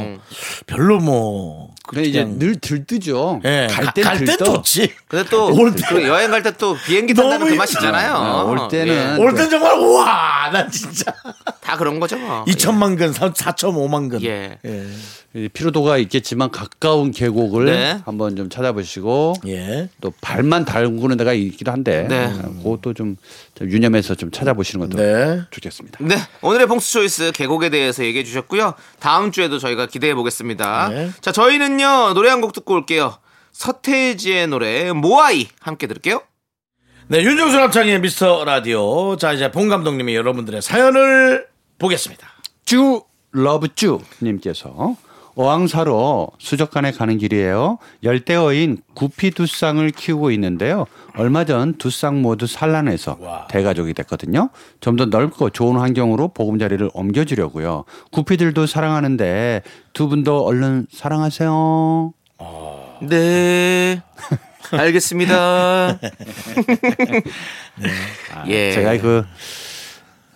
[0.65, 3.41] 별로 뭐 그래 이제 그냥- 늘 들뜨죠.
[3.45, 4.45] 예, 갈 가- 땐갈땐 들떠.
[4.45, 4.91] 좋지.
[5.07, 8.13] 근데 또올 때- 그 여행 갈 때 또 비행기 탄다는 너무 그맛 있잖아요.
[8.15, 11.31] 아, 올 때는 올 땐 정말 우와 난 진짜 예.
[11.61, 12.17] 다 그런 거죠.
[12.17, 12.43] 뭐.
[12.49, 14.57] 2천만 근 4.5만 근 예.
[14.65, 14.85] 예.
[15.35, 17.99] 이 피로도가 있겠지만 가까운 계곡을 네.
[18.05, 19.89] 한번 좀 찾아보시고 예.
[19.99, 22.25] 또 발만 달구는 데가 있기도 한데 네.
[22.25, 23.17] 어, 그것도 좀,
[23.53, 25.41] 좀 유념해서 좀 찾아보시는 것도 네.
[25.51, 25.97] 좋겠습니다.
[26.01, 28.73] 네, 오늘의 봉수 초이스 계곡에 대해서 얘기해 주셨고요.
[28.99, 30.89] 다음 주에도 저희가 기대해 보겠습니다.
[30.89, 31.11] 네.
[31.21, 33.17] 자, 저희는요 노래 한 곡 듣고 올게요.
[33.51, 36.21] 서태지의 노래 모아이 함께 들을게요.
[37.07, 39.15] 네, 윤정수 남창의 미스터 라디오.
[39.17, 41.47] 자, 이제 봉 감독님이 여러분들의 사연을
[41.79, 42.27] 보겠습니다.
[42.65, 44.95] 쭈 러브쭈 님께서
[45.35, 47.77] 어항 사러 수족관에 가는 길이에요.
[48.03, 50.85] 열대어인 구피 두 쌍을 키우고 있는데요.
[51.17, 53.17] 얼마 전 두 쌍 모두 산란해서
[53.49, 54.49] 대가족이 됐거든요.
[54.79, 57.83] 좀 더 넓고 좋은 환경으로 보금자리를 옮겨주려고요.
[58.11, 59.61] 구피들도 사랑하는데
[59.93, 62.13] 두 분도 얼른 사랑하세요.
[63.01, 64.01] 네,
[64.71, 65.99] 알겠습니다.
[68.47, 69.25] 예, 제가 그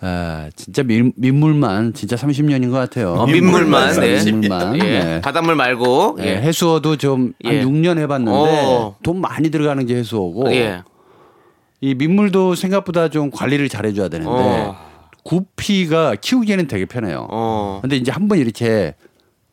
[0.02, 3.12] 아, 진짜 민, 민물만 진짜 30년인 것 같아요.
[3.12, 4.24] 어, 민물만, 네.
[4.24, 4.76] 민물만.
[4.76, 4.80] 예.
[4.82, 5.20] 네.
[5.20, 6.16] 바닷물 말고.
[6.20, 6.36] 예, 예.
[6.36, 7.62] 해수어도 좀한 예.
[7.62, 8.96] 6년 해봤는데 어.
[9.02, 10.82] 돈 많이 들어가는 게 해수어고 예.
[11.82, 14.76] 이 민물도 생각보다 좀 관리를 잘해줘야 되는데 어.
[15.24, 17.26] 구피가 키우기에는 되게 편해요.
[17.30, 17.78] 어.
[17.82, 18.94] 근데 이제 한 번 이렇게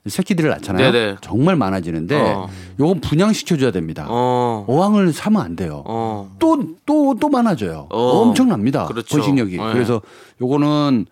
[0.09, 0.91] 새끼들을 낳잖아요.
[0.91, 1.15] 네네.
[1.21, 2.49] 정말 많아지는데 어.
[2.79, 4.05] 요건 분양시켜줘야 됩니다.
[4.09, 4.65] 어.
[4.67, 5.83] 어항을 사면 안 돼요.
[5.85, 6.35] 어.
[6.39, 7.87] 또또또 많아져요.
[7.89, 7.99] 어.
[8.21, 8.85] 엄청납니다.
[8.85, 9.17] 그렇죠.
[9.17, 9.57] 번식력이.
[9.57, 9.73] 네.
[9.73, 10.01] 그래서
[10.41, 11.05] 요거는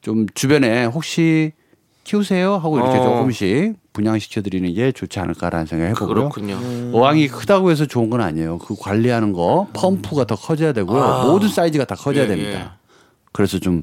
[0.00, 1.52] 좀 주변에 혹시
[2.04, 3.02] 키우세요 하고 이렇게 어.
[3.02, 6.30] 조금씩 분양시켜 드리는 게 좋지 않을까라는 생각 해보고요.
[6.30, 6.58] 그렇군요.
[6.92, 8.58] 어항이 크다고 해서 좋은 건 아니에요.
[8.58, 11.24] 그 관리하는 거 펌프가 더 커져야 되고요.
[11.26, 12.78] 모든 사이즈가 다 커져야 예, 됩니다.
[13.32, 13.82] 그래서 좀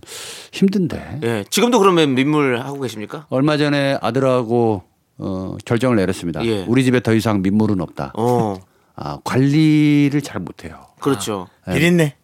[0.51, 1.45] 힘든데 예.
[1.49, 3.25] 지금도 그러면 민물 하고 계십니까?
[3.29, 4.83] 얼마 전에 아들하고
[5.19, 6.45] 어, 결정을 내렸습니다.
[6.45, 6.65] 예.
[6.67, 8.13] 우리 집에 더 이상 민물은 없다.
[8.17, 8.57] 어.
[8.95, 10.87] 아, 관리를 잘 못해요.
[10.99, 11.47] 그렇죠.
[11.71, 12.15] 비린내.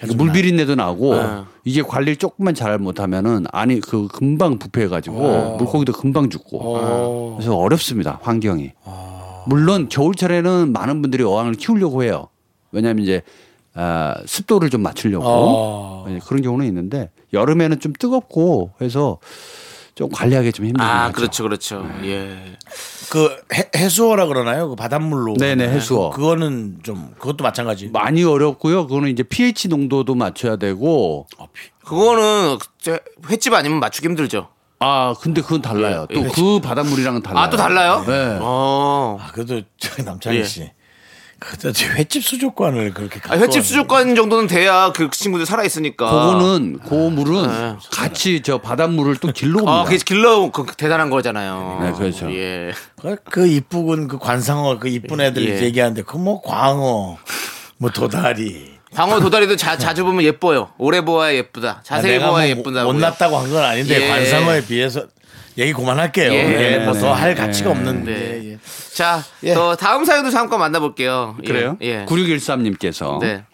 [0.00, 1.42] 그러니까 물 비린내도 나고 네.
[1.64, 8.72] 이게 관리를 조금만 잘 못하면은 아니 그 금방 부패해가지고 물고기도 금방 죽고 그래서 어렵습니다 환경이.
[9.46, 12.28] 물론 겨울철에는 많은 분들이 어항을 키우려고 해요.
[12.72, 13.22] 왜냐하면 이제
[13.74, 16.04] 아, 습도를 좀 맞추려고 어.
[16.08, 19.18] 네, 그런 경우는 있는데 여름에는 좀 뜨겁고 해서
[19.94, 20.84] 좀 관리하기 좀 힘들죠.
[20.88, 21.88] 아, 그렇죠, 그렇죠.
[22.04, 22.56] 예.
[23.10, 24.68] 그 해, 해수어라 그러나요?
[24.70, 25.34] 그 바닷물로.
[25.34, 26.10] 네네, 해수어.
[26.10, 27.88] 그거는 좀 그것도 마찬가지.
[27.88, 28.86] 많이 어렵고요.
[28.86, 31.26] 그거는 이제 pH 농도도 맞춰야 되고
[31.84, 34.48] 그거는 저 횟집 아니면 맞추기 힘들죠.
[34.78, 36.06] 아 근데 그건 달라요.
[36.10, 37.44] 예, 또그 바닷물이랑은 달라요.
[37.44, 38.02] 아, 또 달라요?
[38.06, 38.38] 네.
[38.40, 39.18] 어.
[39.20, 40.44] 아, 그래도 저 남창희 예.
[40.44, 40.70] 씨.
[41.58, 46.10] 저 횟집 수족관을 그렇게 아, 횟집 수족관 정도는 돼야 그 친구들 살아 있으니까.
[46.10, 47.76] 그거는 그 물은 네.
[47.90, 49.72] 같이 저 바닷물을 또 길러 옵니다.
[49.80, 51.78] 아, 그게 길러 그 대단한 거잖아요.
[51.82, 52.30] 네, 그렇죠.
[52.32, 52.72] 예.
[53.00, 55.62] 그, 그 이쁘군 그 관상어 그 이쁜 애들 예.
[55.62, 57.16] 얘기하는데 그 뭐 광어
[57.78, 60.68] 뭐 도다리 광어 도다리도 자, 자주 보면 예뻐요.
[60.76, 61.80] 오래 보아야 예쁘다.
[61.84, 62.84] 자세히 내가 보아야 뭐 예쁘다.
[62.84, 64.08] 못났다고 한 건 아닌데 예.
[64.08, 65.06] 관상어에 비해서
[65.58, 66.32] 얘기 그만할게요.
[66.32, 66.36] 예.
[66.36, 67.78] 예, 네, 뭐더 할 네, 가치가 네.
[67.78, 68.12] 없는데.
[68.12, 68.52] 네.
[68.52, 68.58] 예.
[68.94, 69.54] 자, 예.
[69.54, 71.36] 또 다음 사연도 잠깐 만나볼게요.
[71.42, 71.76] 예, 그래요?
[71.80, 72.04] 예.
[72.06, 73.44] 9613님께서 네.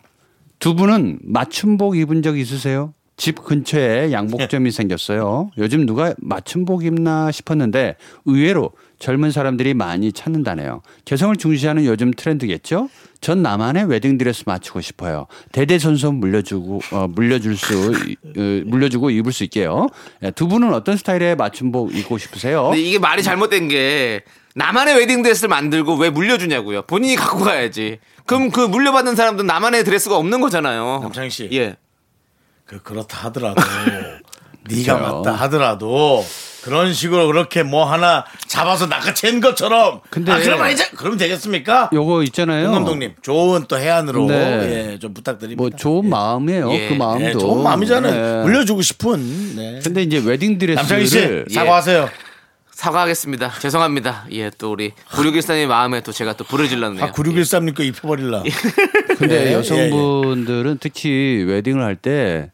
[0.58, 2.94] 두 분은 맞춤복 입은 적 있으세요?
[3.16, 5.50] 집 근처에 양복점이 생겼어요.
[5.56, 10.82] 요즘 누가 맞춤복 입나 싶었는데 의외로 젊은 사람들이 많이 찾는다네요.
[11.04, 12.88] 개성을 중시하는 요즘 트렌드겠죠?
[13.20, 15.26] 전 나만의 웨딩드레스 맞추고 싶어요.
[15.52, 19.88] 대대손손 물려주고 어, 물려줄 수 어, 물려주고 입을 수 있게요.
[20.22, 22.64] 예, 두 분은 어떤 스타일의 맞춤복 입고 싶으세요?
[22.64, 24.22] 근데 이게 말이 잘못된 게
[24.54, 26.82] 나만의 웨딩 드레스를 만들고 왜 물려주냐고요.
[26.82, 27.98] 본인이 갖고 가야지.
[28.24, 31.00] 그럼 그 물려받는 사람도 나만의 드레스가 없는 거잖아요.
[31.02, 31.48] 남창희 씨.
[31.52, 31.76] 예.
[32.64, 33.60] 그 그렇다 하더라도
[34.68, 35.16] 네가 그렇죠.
[35.22, 36.24] 맞다 하더라도
[36.66, 41.90] 그런 식으로 그렇게 뭐 하나 잡아서 낚아챈 것처럼 근데- 아 그럼 이제 그럼 되겠습니까?
[41.92, 42.66] 요거 있잖아요.
[42.66, 44.92] 홍 감독님 좋은 또 해안으로 네.
[44.94, 45.60] 예, 좀 부탁드립니다.
[45.62, 46.72] 뭐 좋은 마음이에요.
[46.72, 46.88] 예.
[46.88, 47.24] 그 마음도.
[47.24, 48.36] 예, 좋은 마음이잖아요.
[48.38, 48.42] 네.
[48.42, 49.54] 물려주고 싶은.
[49.54, 49.78] 네.
[49.84, 52.10] 근데 이제 웨딩 남창희 씨 드레스를 사과하세요.
[52.72, 53.52] 사과하겠습니다.
[53.60, 54.26] 죄송합니다.
[54.32, 57.04] 예, 또 우리 9614님 마음에 또 제가 또 불을 질렀네요.
[57.04, 58.42] 아 9613님 거 입혀버릴라.
[59.18, 62.50] 근데 예, 여성분들은 특히 웨딩을 할 때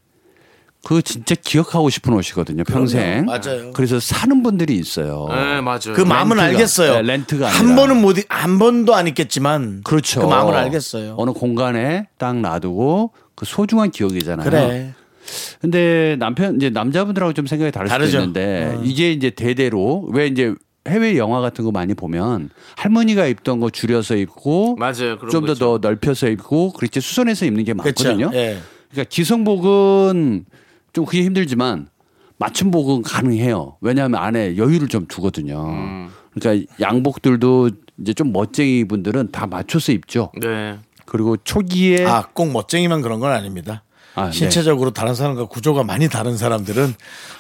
[0.84, 2.64] 그 진짜 기억하고 싶은 옷이거든요.
[2.64, 3.24] 평생.
[3.26, 3.72] 맞아요.
[3.72, 5.28] 그래서 사는 분들이 있어요.
[5.30, 5.34] 예.
[5.36, 5.92] 네, 맞아요.
[5.94, 6.94] 그 마음은 렌트가, 알겠어요.
[6.94, 7.76] 네, 렌트가 한 아니라.
[7.76, 9.82] 번은 못, 입- 한 번도 안 입겠지만.
[9.84, 10.20] 그렇죠.
[10.22, 11.14] 그 마음을 알겠어요.
[11.18, 14.48] 어느 공간에 딱 놔두고 그 소중한 기억이잖아요.
[14.48, 14.92] 그래.
[15.60, 18.10] 근데 남편 이제 남자분들하고 좀 생각이 다를 다르죠.
[18.10, 18.82] 수도 있는데 어.
[18.84, 20.52] 이게 이제 대대로 왜 이제
[20.88, 25.16] 해외 영화 같은 거 많이 보면 할머니가 입던 거 줄여서 입고 맞아요.
[25.16, 27.72] 그런 좀거더더 넓혀서 입고 그렇게 수선해서 입는 게.
[27.72, 28.30] 많거든요.
[28.34, 28.58] 예.
[28.90, 30.44] 그러니까 기성복은
[30.92, 31.88] 좀 그게 힘들지만
[32.38, 33.76] 맞춤복은 가능해요.
[33.80, 35.64] 왜냐하면 안에 여유를 좀 두거든요.
[35.68, 36.10] 음.
[36.34, 40.32] 그러니까 양복들도 이제 좀 멋쟁이 분들은 다 맞춰서 입죠.
[40.40, 40.78] 네.
[41.06, 43.84] 그리고 초기에 아, 꼭 멋쟁이만 그런 건 아닙니다.
[44.14, 44.32] 아, 네.
[44.32, 46.94] 신체적으로 다른 사람과 구조가 많이 다른 사람들은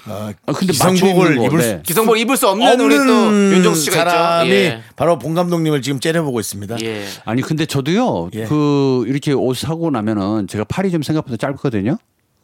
[0.08, 1.64] 어, 아, 근데 기성복을 거, 입을 네.
[1.64, 4.56] 수 기성복 입을 수 없는, 우리 또 윤정수 씨가 사람이 있죠.
[4.56, 4.82] 예.
[4.96, 6.76] 바로 본 감독님을 지금 째려보고 있습니다.
[6.82, 7.04] 예.
[7.24, 8.44] 아니 근데 저도요 예.
[8.44, 11.98] 그 이렇게 옷 사고 나면은 제가 팔이 좀 생각보다 짧거든요.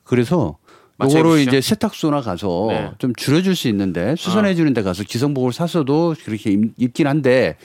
[0.05, 0.57] 그래서
[1.01, 1.41] 요거를?
[1.41, 2.91] 이제 세탁소나 가서 네.
[2.99, 7.57] 좀 줄여줄 수 있는데 수선해 주는 데 가서 기성복을 샀어도 그렇게 입- 입긴 한데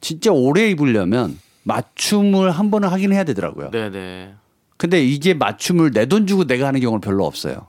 [0.00, 3.70] 진짜 오래 입으려면 맞춤을 한 번은 하긴 해야 되더라고요.
[3.70, 4.32] 네, 네.
[4.76, 7.66] 근데 이게 맞춤을 내 돈 주고 내가 하는 경우는 별로 없어요.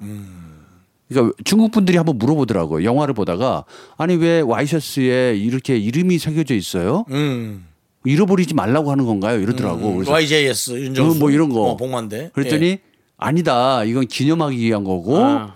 [1.10, 2.86] 그러니까 중국 분들이 한번 물어보더라고요.
[2.86, 3.66] 영화를 보다가
[3.98, 7.06] 아니 왜 와이셔츠에 이렇게 이름이 새겨져 있어요?
[7.12, 7.66] 음.
[8.06, 9.39] 잃어버리지 말라고 하는 건가요?
[9.39, 9.93] 이러더라고.
[9.95, 11.62] 그래서 YJS 윤정수 어, 뭐 이런 거.
[11.64, 12.32] 어, 복만대.
[12.34, 12.80] 그랬더니 예.
[13.22, 13.84] 아니다.
[13.84, 15.53] 이건 기념하기 위한 거고 아.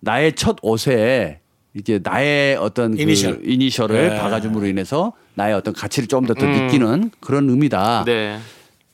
[0.00, 1.40] 나의 첫 옷에
[1.74, 3.40] 이게 나의 어떤 이니셜.
[3.40, 4.18] 그 이니셜을 네.
[4.18, 8.04] 박아줌으로 인해서 나의 어떤 가치를 좀 더더 느끼는 그런 의미다.
[8.04, 8.38] 네.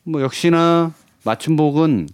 [0.04, 0.92] 뭐 역시나
[1.24, 2.08] 맞춤복은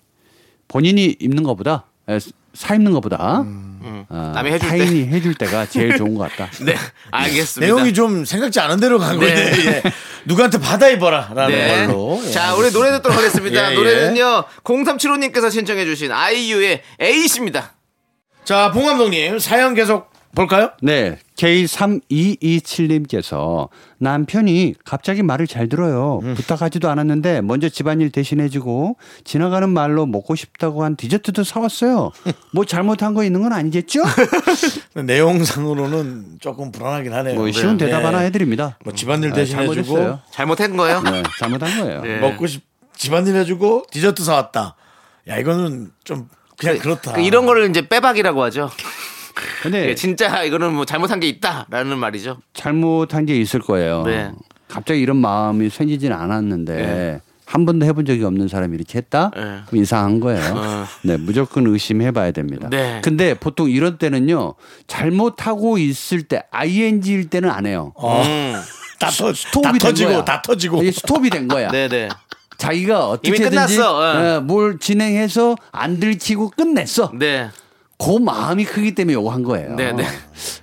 [0.67, 2.19] 본인이 입는 것보다 에,
[2.55, 3.68] 사입는 것보다 음.
[4.09, 4.79] 어, 남이 해줄 때.
[4.79, 6.51] 타인이 해줄 때가 제일 좋은 것 같다.
[6.65, 6.75] 네,
[7.11, 7.61] 알겠습니다.
[7.73, 9.27] 내용이 좀 생각지 않은 대로 간 네.
[9.27, 9.93] 건데 예.
[10.25, 11.87] 누구한테 받아 입어라라는 네.
[11.87, 12.21] 걸로.
[12.25, 12.31] 예.
[12.31, 13.69] 자, 우리 노래 듣도록 하겠습니다.
[13.69, 13.75] 예, 예.
[13.75, 17.75] 노래는요, 0375님께서 신청해주신 아이유의 에이십니다.
[18.45, 20.71] 자, 봉 감독님 사연 계속 볼까요?
[20.83, 23.69] 네, K3227님께서
[23.99, 26.21] 남편이 갑자기 말을 잘 들어요.
[26.23, 26.35] 음.
[26.35, 32.13] 부탁하지도 않았는데 먼저 집안일 대신해주고 지나가는 말로 먹고 싶다고 한 디저트도 사왔어요.
[32.53, 34.03] 뭐 잘못한 거 있는 건 아니겠죠?
[34.95, 37.35] 내용상으로는 조금 불안하긴 하네요.
[37.35, 37.87] 뭐 쉬운 네.
[37.87, 38.79] 대답 하나 해드립니다.
[38.85, 40.21] 뭐 집안일 아, 대신해주고 잘못했어요.
[40.31, 41.01] 잘못한 거예요?
[41.03, 42.03] 네, 잘못한 거예요.
[42.03, 42.21] 네.
[42.21, 42.63] 먹고 싶
[42.97, 44.77] 집안일 해주고 디저트 사왔다.
[45.29, 47.13] 야 이거는 좀 그냥 그렇다.
[47.13, 48.71] 그 이런 거를 이제 빼박이라고 하죠.
[49.63, 52.39] 근데 예, 진짜 이거는 뭐 잘못한 게 있다라는 말이죠.
[52.55, 54.03] 잘못한 게 있을 거예요.
[54.05, 54.31] 네.
[54.69, 57.21] 갑자기 이런 마음이 생기진 않았는데 네.
[57.47, 59.31] 한 번도 해본 적이 없는 사람이 이렇게 했다?
[59.35, 59.61] 네.
[59.67, 60.55] 그럼 이상한 거예요.
[60.55, 60.87] 어.
[61.03, 62.69] 네, 무조건 의심해봐야 됩니다.
[62.71, 63.01] 네.
[63.03, 64.55] 근데 보통 이런 때는요,
[64.87, 67.93] 잘못하고 있을 때, ing일 때는 안 해요.
[67.97, 68.55] 어, 음.
[69.01, 70.25] 다, 터, 스톱이 다된 터지고 거야.
[70.25, 70.83] 다 터지고.
[70.83, 71.71] 이게 스톱이 된 거야.
[71.71, 72.11] 네네.
[72.59, 74.03] 자기가 이미 어떻게든지 끝났어.
[74.03, 74.35] 예.
[74.35, 77.13] 예, 뭘 진행해서 안 들키고 끝냈어.
[77.15, 77.49] 네.
[77.99, 79.75] 그 마음이 크기 때문에 요거 한 거예요.
[79.75, 80.07] 네네.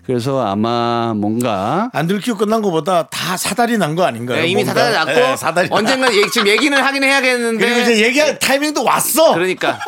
[0.06, 4.38] 그래서 아마 뭔가 안 들키고 끝난 것보다 다 사달이 난 거 아닌가요?
[4.42, 4.74] 네, 이미 뭔가?
[4.86, 8.84] 사달이 났고 네, 사달이 나- 언젠가 얘기- 지금 얘기는 하긴 해야겠는데 그리고 이제 얘기할 타이밍도
[8.86, 9.34] 왔어.
[9.34, 9.80] 그러니까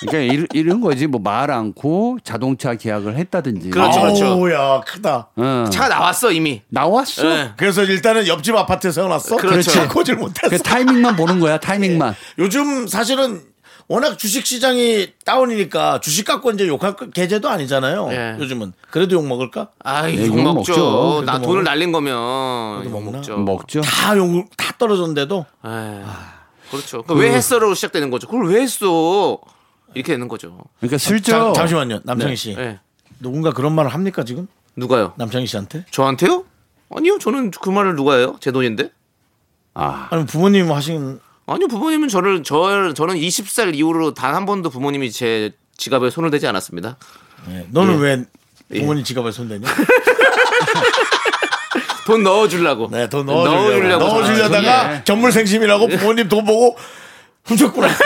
[0.00, 3.70] 그러니까 이런, 이런 거지 뭐 말 않고 자동차 계약을 했다든지.
[3.70, 4.24] 그렇죠, 그렇죠.
[4.26, 5.28] 아우야 크다.
[5.36, 5.64] 어.
[5.70, 6.62] 차가 나왔어 이미.
[6.68, 7.22] 나왔어.
[7.28, 7.50] 네.
[7.56, 9.36] 그래서 일단은 옆집 아파트에 세워놨어.
[9.36, 9.72] 그렇죠.
[9.80, 10.48] 바꾸질 못했어.
[10.48, 11.58] 그 타이밍만 보는 거야.
[11.58, 12.14] 타이밍만.
[12.38, 13.42] 요즘 사실은
[13.88, 18.08] 워낙 주식 시장이 다운이니까 주식 갖고 이제 욕할 거- 계제도 아니잖아요.
[18.10, 18.36] 예.
[18.40, 19.68] 요즘은 그래도 욕 먹을까?
[19.78, 20.72] 아이 네, 욕욕 먹죠.
[20.72, 21.22] 먹죠.
[21.24, 21.64] 나 그래도 돈을?
[21.64, 23.18] 날린 거면 욕 먹나?
[23.18, 23.36] 먹죠.
[23.38, 23.80] 먹죠.
[23.82, 26.02] 다 욕, 다 떨어졌는데도 에이,
[26.70, 27.02] 그렇죠.
[27.04, 28.26] 그왜 했어로 시작되는 거죠.
[28.26, 29.38] 그걸 왜 했어?
[29.94, 30.58] 이렇게 되는 거죠.
[30.80, 32.54] 그러니까 자, 슬쩍 잠시만요, 남창희 씨.
[32.56, 32.80] 네.
[33.20, 34.48] 누군가 그런 말을 합니까 지금?
[34.74, 35.12] 누가요?
[35.16, 35.84] 남창희 씨한테?
[35.92, 36.44] 저한테요?
[36.94, 37.18] 아니요.
[37.18, 38.36] 저는 그 말을 누가 해요?
[38.40, 38.90] 제 돈인데?
[39.74, 41.68] 아, 아니 부모님 하신 아니요.
[41.68, 46.96] 부모님은 저를 저 저는 20살 이후로 단 한 번도 부모님이 제 지갑에 손을 대지 않았습니다.
[47.50, 47.66] 예.
[47.70, 48.24] 너는 예.
[48.70, 49.66] 왜 부모님 지갑에 손 대냐?
[52.06, 52.88] 돈 넣어주려고.
[52.90, 53.62] 네, 돈 넣어주려고.
[53.64, 54.04] 넣어주려고.
[54.04, 55.04] 넣어주려다가 예.
[55.04, 56.76] 전물생심이라고 부모님 돈 보고
[57.44, 57.88] 훔쳤구나.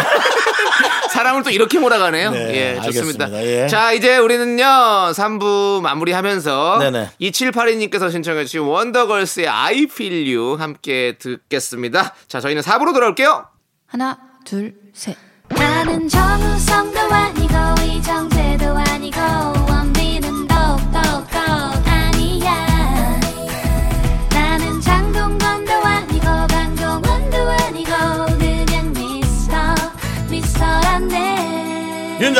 [1.20, 2.30] 사람을 또 이렇게 몰아가네요.
[2.30, 2.38] 네,
[2.76, 3.26] 예, 좋습니다.
[3.26, 3.64] 알겠습니다.
[3.64, 3.68] 예.
[3.68, 7.10] 자, 이제 우리는요, 3부 마무리하면서 네네.
[7.20, 12.14] 2782님께서 신청해주신 원더걸스의 I Feel You 함께 듣겠습니다.
[12.26, 13.46] 자, 저희는 4부로 돌아올게요.
[13.86, 15.16] 하나, 둘, 셋.
[15.48, 17.54] 나는 정우성도 아니고
[17.84, 19.20] 이정재도 아니고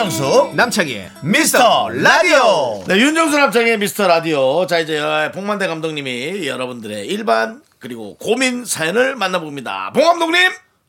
[0.01, 2.82] 윤정수 남창희의 미스터 라디오.
[2.88, 4.66] 네, 윤정수 남창의 미스터 라디오.
[4.66, 4.98] 자, 이제
[5.34, 9.90] 봉만대 감독님이 여러분들의 일반 그리고 고민 사연을 만나봅니다.
[9.92, 10.40] 봉 감독님.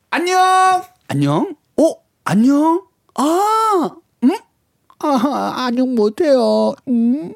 [0.08, 0.82] 안녕.
[1.08, 1.54] 안녕.
[1.78, 1.94] 어,
[2.24, 2.84] 안녕.
[3.14, 3.90] 아,
[4.24, 4.30] 음?
[5.00, 6.72] 아, 안녕 못해요.
[6.88, 7.34] 음.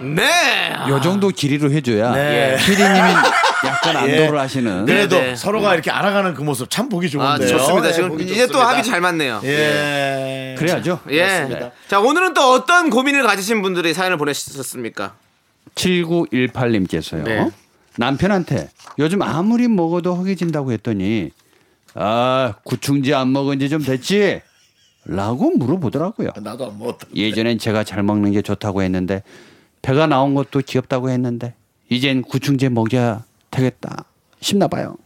[0.00, 0.72] 네.
[0.88, 2.56] 요 정도 길이로 해줘야 네.
[2.64, 2.96] 피디님이
[3.66, 4.86] 약간 안도를 하시는.
[4.86, 5.36] 그래도 네.
[5.36, 7.58] 서로가 이렇게 알아가는 그 모습 참 보기 아, 좋은데요.
[7.58, 7.88] 좋습니다.
[7.88, 8.68] 네, 지금 이제 또 좋습니다.
[8.68, 9.40] 합이 잘 맞네요.
[9.44, 10.54] 예.
[10.58, 11.00] 그래야죠.
[11.10, 11.70] 예.
[11.88, 15.14] 자, 오늘은 또 어떤 고민을 가지신 분들이 사연을 보내주셨습니까?
[15.74, 17.24] 7918님께서요.
[17.24, 17.50] 네.
[17.98, 21.30] 남편한테 요즘 아무리 먹어도 허기진다고 했더니
[21.94, 24.42] 아 구충제 안 먹은 지 좀 됐지?
[25.08, 26.30] 라고 물어보더라고요.
[26.42, 27.06] 나도 안 먹었다.
[27.14, 29.22] 예전엔 제가 잘 먹는 게 좋다고 했는데
[29.80, 31.54] 배가 나온 것도 귀엽다고 했는데
[31.88, 34.04] 이젠 구충제 먹여야 되겠다
[34.40, 34.96] 싶나 봐요.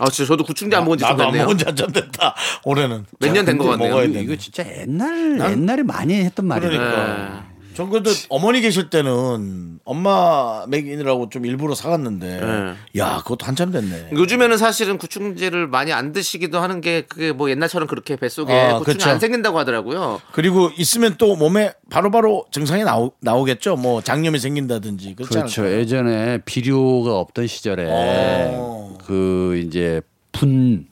[0.00, 1.44] 아, 진짜 저도 구충제 안 먹은 지좀 나도 안 됐네요.
[1.46, 2.34] 먹은 지 한참 됐다.
[2.64, 3.04] 올해는.
[3.18, 4.04] 몇 년 된 것 같네요.
[4.04, 6.70] 이거, 진짜 옛날 옛날에 많이 했던 말이에요.
[6.70, 7.46] 그러니까.
[7.78, 13.00] 전 그래도 어머니 계실 때는 엄마 먹이느라고 좀 일부러 사갔는데 네.
[13.00, 14.08] 야 그것도 한참 됐네.
[14.14, 18.96] 요즘에는 사실은 구충제를 많이 안 드시기도 하는 게 그게 뭐 옛날처럼 그렇게 뱃속에 아, 구충이
[18.96, 19.10] 그쵸.
[19.10, 20.20] 안 생긴다고 하더라고요.
[20.32, 23.76] 그리고 있으면 또 몸에 바로바로 증상이 나오, 나오겠죠.
[23.76, 25.62] 뭐 장염이 생긴다든지 그렇지 그렇죠.
[25.62, 25.80] 않을까요?
[25.80, 28.98] 예전에 비료가 없던 시절에 어.
[29.06, 30.00] 그 이제
[30.32, 30.88] 분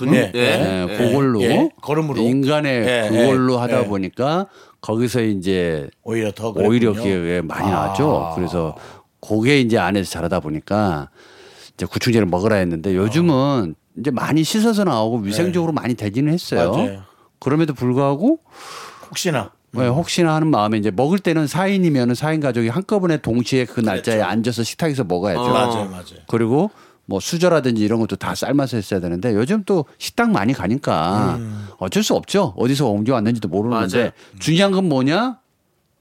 [0.00, 0.40] 분, 예, 예.
[0.40, 0.96] 예, 예.
[0.96, 2.22] 그걸로 예, 걸음으로.
[2.22, 3.86] 인간의 예, 그걸로 예, 하다 예.
[3.86, 4.46] 보니까
[4.80, 6.92] 거기서 이제 오히려 더 오히려.
[6.92, 7.70] 그게 많이 아.
[7.70, 8.32] 나왔죠.
[8.34, 8.76] 그래서
[9.20, 11.10] 그게 이제 안에서 자라다 보니까
[11.74, 16.72] 이제 구충제를 먹으라 했는데 요즘은 이제 많이 씻어서 나오고 위생적으로 많이 되기는 했어요.
[16.72, 16.84] 네.
[16.86, 17.02] 맞아요.
[17.38, 18.40] 그럼에도 불구하고
[19.08, 24.20] 혹시나 예, 혹시나 하는 마음에 이제 먹을 때는 4인이면 4인 가족이 한꺼번에 동시에 그 날짜에
[24.20, 25.40] 앉아서 식탁에서 먹어야죠.
[25.40, 25.48] 어.
[25.52, 26.20] 맞아요, 맞아요.
[26.26, 26.70] 그리고
[27.10, 31.66] 뭐 수저라든지 이런 것도 다 삶아서 했어야 되는데 요즘 또 식당 많이 가니까 음.
[31.78, 32.54] 어쩔 수 없죠.
[32.56, 34.10] 어디서 옮겨왔는지도 모르는데 맞아요.
[34.38, 35.38] 중요한 건 뭐냐?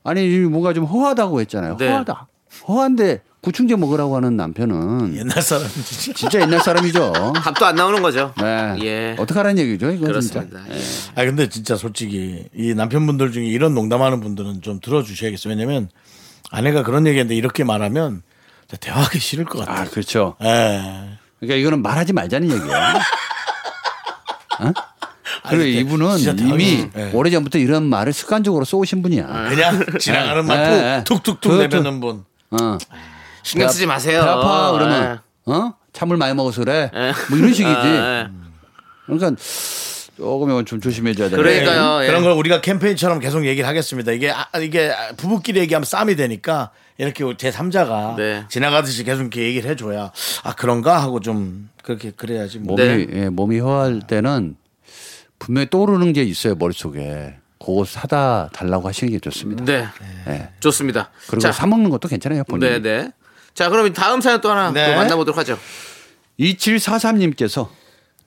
[0.03, 1.77] 아니 뭔가 좀 허하다고 했잖아요.
[1.77, 1.89] 네.
[1.89, 2.27] 허하다.
[2.67, 6.13] 허한데 구충제 먹으라고 하는 남편은 옛날 사람이지.
[6.13, 7.11] 진짜 옛날 사람이죠.
[7.43, 8.31] 답도 안 나오는 거죠.
[8.39, 8.77] 네.
[8.83, 9.15] 예.
[9.17, 10.59] 어떡하라는 얘기죠, 이거 그렇습니다.
[10.61, 10.75] 진짜.
[10.75, 10.79] 예.
[11.15, 15.55] 아 근데 진짜 솔직히 이 남편분들 중에 이런 농담하는 분들은 좀 들어주셔야겠어요.
[15.55, 15.89] 왜냐면
[16.51, 18.21] 아내가 그런 얘기했는데 이렇게 말하면
[18.77, 19.89] 대화하기 싫을 것 아, 같아요.
[19.91, 20.35] 그렇죠.
[20.43, 21.17] 예.
[21.39, 22.93] 그러니까 이거는 말하지 말자는 얘기야.
[24.59, 24.73] 어?
[25.49, 26.37] 그리고 근데 이분은.
[26.39, 27.11] 이미 네.
[27.13, 29.25] 오래전부터 이런 말을 습관적으로 쏘신 분이야.
[29.49, 31.03] 그냥 지나가는 말 네, 네.
[31.05, 31.61] 툭, 툭툭 툭툭.
[31.61, 32.25] 내뱉는 분.
[32.51, 32.77] 어.
[33.43, 34.21] 신경 쓰지 마세요.
[34.21, 35.51] 배 아파 그러면 예.
[35.51, 35.73] 어?
[35.93, 36.91] 참을 많이 먹어서 그래.
[36.93, 37.13] 예.
[37.29, 37.69] 뭐 이런 식이지.
[37.87, 38.27] 예, 예.
[39.05, 39.31] 그러니까
[40.17, 41.35] 조금 이건 좀 조심해줘야 돼.
[41.37, 42.03] 그러니까요.
[42.03, 42.07] 예.
[42.07, 44.11] 그런 걸 우리가 캠페인처럼 계속 얘기를 하겠습니다.
[44.11, 48.45] 이게 아, 이게 부부끼리 얘기하면 싸움이 되니까 이렇게 제 3자가 네.
[48.49, 50.11] 지나가듯이 계속 이렇게 얘기를 해줘야
[50.43, 52.75] 아 그런가 하고 좀 그렇게 그래야지 뭐.
[52.75, 53.07] 몸이 네.
[53.13, 54.57] 예, 몸이 허할 때는
[55.39, 57.35] 분명히 떠오르는 게 있어요 머릿속에.
[57.61, 59.65] 그거 사다 달라고 하시는 게 좋습니다.
[59.65, 59.85] 네.
[60.29, 60.49] 예.
[60.61, 61.11] 좋습니다.
[61.27, 62.43] 그리고 자, 사 먹는 것도 괜찮아요.
[62.45, 62.69] 본인.
[62.69, 63.11] 네, 네.
[63.53, 64.85] 자, 그럼 다음 사연 또 하나 네.
[64.87, 65.59] 또 만나보도록 하죠.
[66.39, 67.67] 2743님께서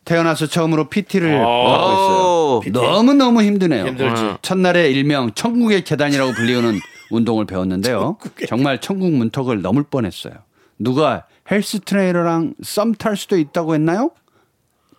[0.04, 2.60] 태어나서 처음으로 PT를 오.
[2.60, 2.72] 받고 있어요.
[2.72, 3.86] 너무 너무 힘드네요.
[3.86, 4.22] 힘들지.
[4.22, 4.38] 어.
[4.42, 6.78] 첫날에 일명 천국의 계단이라고 불리우는
[7.14, 8.16] 운동을 배웠는데요.
[8.48, 10.34] 정말 천국 문턱을 넘을 뻔했어요.
[10.78, 14.10] 누가 헬스 트레이너랑 썸 탈 수도 있다고 했나요?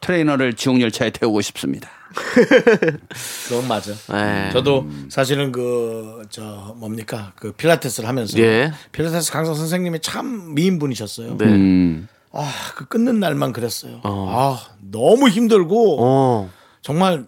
[0.02, 1.90] 트레이너를 지옥 열차에 태우고 싶습니다.
[3.48, 3.94] 그건 맞아.
[4.12, 4.50] 네.
[4.52, 8.72] 저도 사실은 그 저 뭡니까 그 필라테스를 하면서 예.
[8.92, 11.38] 필라테스 강사 선생님이 참 미인 분이셨어요.
[11.38, 11.46] 네.
[11.46, 12.08] 음.
[12.32, 14.00] 아그 끊는 날만 그랬어요.
[14.04, 16.50] 아 너무 힘들고 어.
[16.82, 17.26] 정말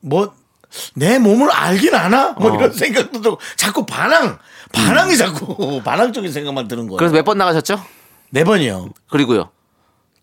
[0.00, 0.34] 뭐
[0.94, 2.56] 내 몸을 알긴 아나 뭐 어.
[2.56, 4.38] 이런 생각도 들고 자꾸 반항
[4.72, 6.96] 반항이 자꾸 반항적인 생각만 드는 거예요.
[6.98, 7.80] 그래서 몇 번 나가셨죠?
[8.30, 8.90] 네 번이요.
[9.10, 9.50] 그리고요.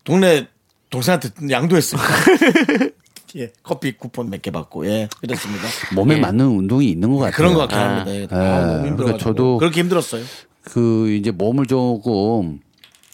[0.04, 0.48] 동네
[0.90, 2.08] 동생한테 양도했습니다.
[3.36, 5.68] 예, 커피 쿠폰 몇 개 받고 예, 그랬습니다.
[5.94, 6.20] 몸에 예.
[6.20, 7.36] 맞는 운동이 있는 것 같아요.
[7.36, 8.10] 그런 것 같긴 합니다.
[8.12, 8.26] 예.
[8.30, 8.96] 아, 힘들어.
[8.96, 10.24] 그러니까 저도 그렇게 힘들었어요.
[10.64, 12.58] 그 이제 몸을 조금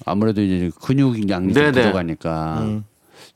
[0.06, 1.70] 아무래도 이제 근육 양이 좀.
[1.72, 2.80] 부족하니까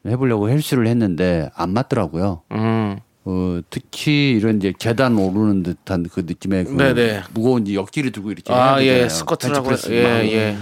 [0.07, 2.43] 해보려고 헬스를 했는데 안 맞더라고요.
[2.53, 2.99] 음.
[3.31, 7.23] 어, 특히 이런 이제 계단 오르는 듯한 그 느낌의 그.
[7.33, 8.83] 무거운 이제 역기를 들고 이렇게 아.
[8.83, 9.09] 예.
[9.09, 9.71] 스쿼트라고.
[9.91, 10.11] 예, 막.
[10.27, 10.57] 예.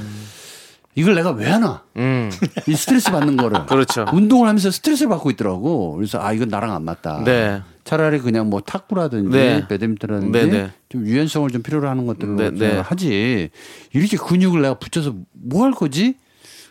[0.95, 1.85] 이걸 내가 왜 하나?
[1.97, 2.31] 음.
[2.66, 3.64] 이 스트레스 받는 거를.
[3.66, 4.05] 그렇죠.
[4.12, 5.95] 운동을 하면서 스트레스를 받고 있더라고.
[5.95, 7.23] 그래서 아 이건 나랑 안 맞다.
[7.25, 7.62] 네.
[7.85, 9.66] 차라리 그냥 뭐 탁구라든지 네.
[9.69, 10.71] 배드민턴이라든지 네, 네.
[10.91, 12.79] 좀 유연성을 좀 필요로 하는 것들을 네, 좀 네.
[12.81, 13.51] 하지.
[13.95, 16.16] 이렇게 근육을 내가 붙여서 뭐 할 거지?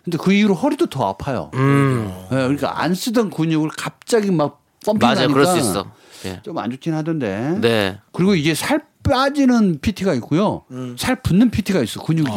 [0.04, 1.50] 근데 그 이후로 허리도 더 아파요.
[1.56, 2.10] 음.
[2.32, 5.28] 예, 그러니까 안 쓰던 근육을 갑자기 막 펌핑 맞아요.
[5.28, 5.92] 그럴 수 있어.
[6.26, 6.42] 예.
[6.44, 7.58] 좀안 좋긴 하던데.
[7.62, 8.00] 네.
[8.12, 10.64] 그리고 이게 살 빠지는 PT가 있고요.
[10.98, 12.30] 살 붙는 PT가 있어 근육이.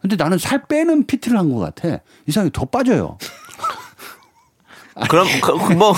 [0.00, 1.98] 근데 나는 살 빼는 PT를 한 것 같아.
[2.26, 3.18] 이상하게 더 빠져요.
[5.08, 5.94] 그럼 그, 그뭐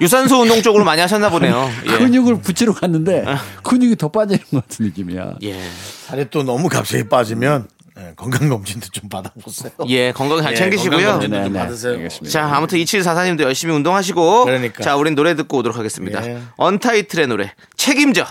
[0.00, 1.70] 유산소 운동 쪽으로 많이 하셨나 보네요.
[1.86, 1.98] 예.
[1.98, 3.24] 근육을 붙이러 갔는데
[3.62, 5.36] 근육이 더 빠지는 것 같은 느낌이야.
[5.42, 5.60] 예.
[6.06, 7.68] 살이 또 너무 갑자기 빠지면
[7.98, 9.72] 예, 건강검진도 좀 받아보세요.
[9.88, 10.98] 예, 건강 잘 예, 챙기시고요.
[10.98, 11.58] 건강검진도 좀 네, 네.
[11.58, 12.08] 받으세요.
[12.28, 14.44] 자, 아무튼 2744님도 열심히 운동하시고.
[14.44, 14.82] 그러니까.
[14.82, 16.26] 자, 우린 노래 듣고 오도록 하겠습니다.
[16.26, 16.40] 예.
[16.56, 18.26] 언타이틀의 노래, 책임져.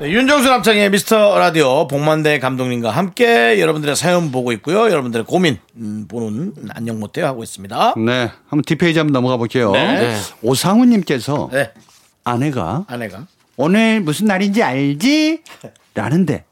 [0.00, 4.90] 네, 윤정수 남창의 미스터 라디오 복만대 감독님과 함께 여러분들의 사연 보고 있고요.
[4.90, 7.94] 여러분들의 고민 음, 보는 안녕 못해요 하고 있습니다.
[7.96, 9.72] 네, 한번 뒷페이지 한번 넘어가 볼게요.
[9.72, 10.16] 네.
[10.42, 11.72] 오상우님께서 네,
[12.22, 13.26] 아내가 아내가
[13.56, 15.42] 오늘 무슨 날인지 알지?
[15.94, 16.44] 라는데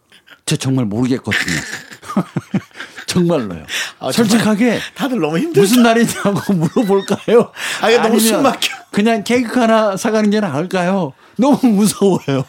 [0.44, 1.54] 저 정말 모르겠거든요.
[3.06, 3.64] 정말로요.
[4.00, 5.60] 아, 솔직하게 다들 너무 힘들죠.
[5.60, 7.52] 무슨 날이냐고 물어볼까요?
[7.80, 8.74] 아, 이게 너무 숨 막혀.
[8.90, 11.12] 그냥 케이크 하나 사가는 게 나을까요?
[11.36, 12.44] 너무 무서워요.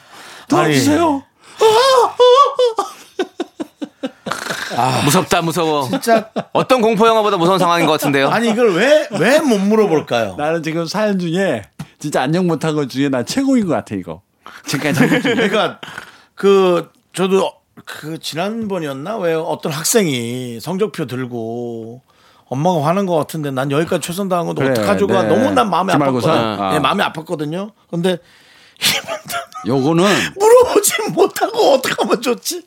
[0.50, 1.24] 도와주세요.
[5.06, 5.88] 무섭다, 무서워.
[5.90, 8.30] 진짜 어떤 공포 영화보다 무서운 상황인 것 같은데요.
[8.30, 10.36] 아니 이걸 왜 왜 못 물어볼까요?
[10.38, 11.64] 나는 지금 사연 중에
[12.00, 14.22] 진짜 안녕 못한 것 중에 나 최고인 것 같아 이거.
[14.66, 15.08] 지금까지.
[15.22, 15.80] 그러니까
[16.36, 17.52] 그 저도
[17.88, 22.02] 그 지난번이었나 왜 어떤 학생이 성적표 들고
[22.50, 25.28] 엄마가 화난 것 같은데 난 여기까지 최선 다한 건데 그래, 어떡하죠가 네.
[25.30, 26.30] 너무 난 마음이 기말고사?
[26.30, 26.60] 아팠거든요.
[26.62, 26.72] 아.
[26.74, 27.72] 네, 마음이 아팠거든요.
[27.90, 28.18] 근데
[29.66, 30.04] 요거는
[30.40, 32.64] 물어보지 못하고 어떡하면 좋지?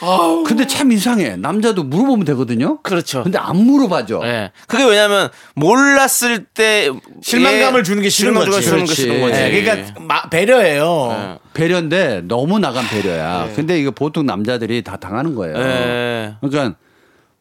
[0.00, 0.42] 아우.
[0.42, 1.36] 근데 참 이상해.
[1.36, 2.80] 남자도 물어보면 되거든요.
[2.82, 3.22] 그렇죠.
[3.22, 4.20] 근데 안 물어봐줘.
[4.24, 4.50] 예.
[4.66, 6.90] 그게 왜냐면 몰랐을 때
[7.22, 8.66] 실망감을 예, 주는 게 싫은 실망감을 거지.
[8.66, 9.00] 주는 게 그렇지.
[9.02, 9.32] 싫은 거지.
[9.40, 11.08] 네, 그러니까 마- 배려예요.
[11.12, 11.38] 예.
[11.54, 13.48] 배려인데 너무 나간 배려야.
[13.54, 15.56] 근데 이거 보통 남자들이 다 당하는 거예요.
[15.56, 16.34] 예.
[16.40, 16.76] 그러니까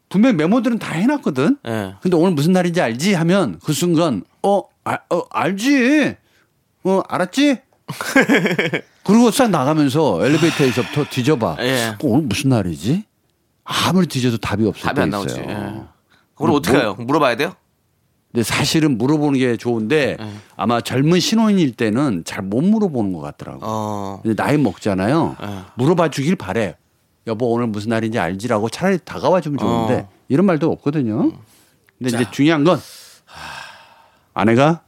[0.09, 1.57] 분명 히 메모들은 다 해놨거든.
[1.67, 1.95] 예.
[2.01, 6.15] 근데 오늘 무슨 날인지 알지 하면 그 순간 어, 아, 어 알지.
[6.84, 7.57] 어 알았지.
[9.04, 11.58] 그리고 싹 나가면서 엘리베이터에서부터 뒤져봐.
[11.60, 11.88] 예.
[11.89, 13.04] 어, 오늘 무슨 날이지?
[13.64, 15.24] 아무리 뒤져도 답이 없을 답이 때 안 있어요.
[15.24, 15.39] 나오지.
[15.48, 15.82] 예.
[16.36, 16.96] 그걸 어떻게 해요?
[17.00, 17.54] 물어봐야 돼요?
[18.32, 20.34] 근데 사실은 물어보는 게 좋은데 네.
[20.56, 23.60] 아마 젊은 신혼일 때는 잘 못 물어보는 것 같더라고.
[23.62, 24.20] 어.
[24.24, 25.36] 근데 나이 먹잖아요.
[25.39, 25.60] 네.
[25.76, 26.78] 물어봐 주길 바래.
[27.28, 30.10] 여보 오늘 무슨 날인지 알지라고 차라리 다가와 주면 좋은데 어.
[30.30, 31.32] 이런 말도 없거든요.
[32.00, 32.80] 근데 이제 중요한 건
[34.34, 34.80] 아내가 어.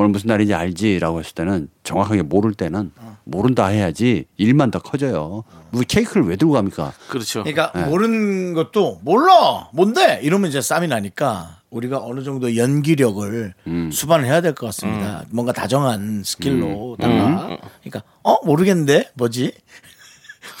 [0.00, 3.18] 오늘 무슨 날인지 알지라고 했을 때는 정확하게 모를 때는 어.
[3.24, 5.44] 모른다 해야지 일만 더 커져요.
[5.70, 6.94] 뭐 케이크를 왜 들고 갑니까?
[7.08, 7.44] 그렇죠.
[7.44, 9.68] 그러니까 모르는 것도 몰라!
[9.74, 10.20] 뭔데?
[10.22, 13.54] 이러면 이제 쌈이 나니까 우리가 어느 정도 연기력을
[13.92, 15.24] 수반을 해야 될 것 같습니다.
[15.30, 18.36] 뭔가 다정한 스킬로다가 그러니까 어?
[18.44, 19.10] 모르겠는데?
[19.14, 19.42] 뭐지?
[19.42, 19.50] 뭐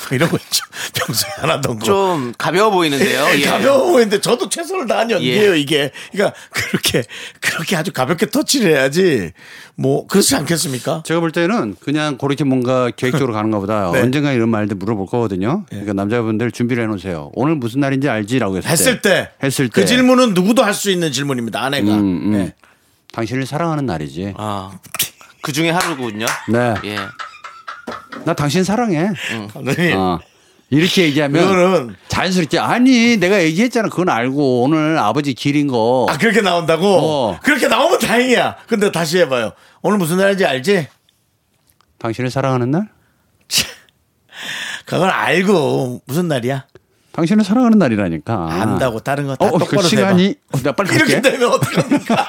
[0.12, 0.64] 이런 거 있죠.
[0.94, 1.84] 평소에 안 하던 거.
[1.84, 3.26] 좀 가벼워 보이는데요.
[3.38, 3.42] 예.
[3.46, 5.90] 가벼워 보이는데 저도 최선을 다한 연기예요 이게.
[6.12, 7.02] 그러니까 그렇게
[7.40, 9.32] 그렇게 아주 가볍게 터치를 해야지
[9.76, 11.02] 뭐 그렇지 않겠습니까?
[11.04, 14.00] 제가 볼 때는 그냥 그렇게 뭔가 계획적으로 가는가 보다 네.
[14.00, 15.64] 언젠가 이런 말들 물어볼 거거든요.
[15.68, 17.30] 그러니까 남자분들 준비를 해 놓으세요.
[17.34, 21.12] 오늘 무슨 날인지 알지라고 했을, 했을 때, 했을 때 그 질문은 누구도 할 수 있는
[21.12, 21.62] 질문입니다.
[21.62, 21.92] 아내가.
[21.94, 22.30] 음, 음.
[22.32, 22.54] 네.
[23.12, 24.34] 당신을 사랑하는 날이지.
[24.36, 24.70] 아.
[25.42, 26.26] 그 중에 하루군요.
[26.48, 26.74] 네.
[26.84, 26.96] 예.
[28.24, 29.10] 나 당신 사랑해.
[29.52, 29.96] 감독님.
[29.96, 30.18] 어.
[30.72, 36.42] 이렇게 얘기하면 이거는 자연스럽게 아니 내가 얘기했잖아 그건 알고 오늘 아버지 길인 거 아 그렇게
[36.42, 36.86] 나온다고?
[36.86, 37.40] 어.
[37.42, 38.56] 그렇게 나오면 다행이야.
[38.68, 39.52] 근데 다시 해봐요.
[39.82, 40.86] 오늘 무슨 날인지 알지?
[41.98, 42.88] 당신을 사랑하는 날
[44.86, 46.64] 그걸 알고 무슨 날이야?
[47.20, 51.30] 당신을 사랑하는 날이라니까 안다고 다른 거다 어, 똑바로 그 시간이 어, 나 빨리 이렇게 갈게
[51.30, 52.16] 되면 어떡합니까?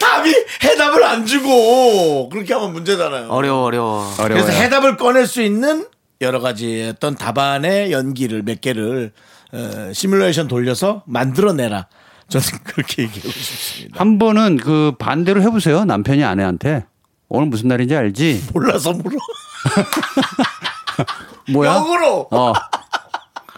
[0.00, 0.34] 답이
[0.64, 3.28] 해답을 안 주고 그렇게 하면 문제잖아요.
[3.28, 4.10] 어려워 어려워.
[4.18, 4.44] 어려워요.
[4.46, 5.86] 그래서 해답을 꺼낼 수 있는
[6.22, 9.12] 여러 가지 어떤 답안의 연기를 몇 개를
[9.52, 11.86] 어, 시뮬레이션 돌려서 만들어내라.
[12.28, 14.00] 저는 그렇게 얘기하고 싶습니다.
[14.00, 16.86] 한 번은 그 반대로 해보세요 남편이 아내한테
[17.28, 19.16] 오늘 무슨 날인지 알지 몰라서 물어.
[21.52, 22.28] 뭐야 역으로.
[22.30, 22.52] 어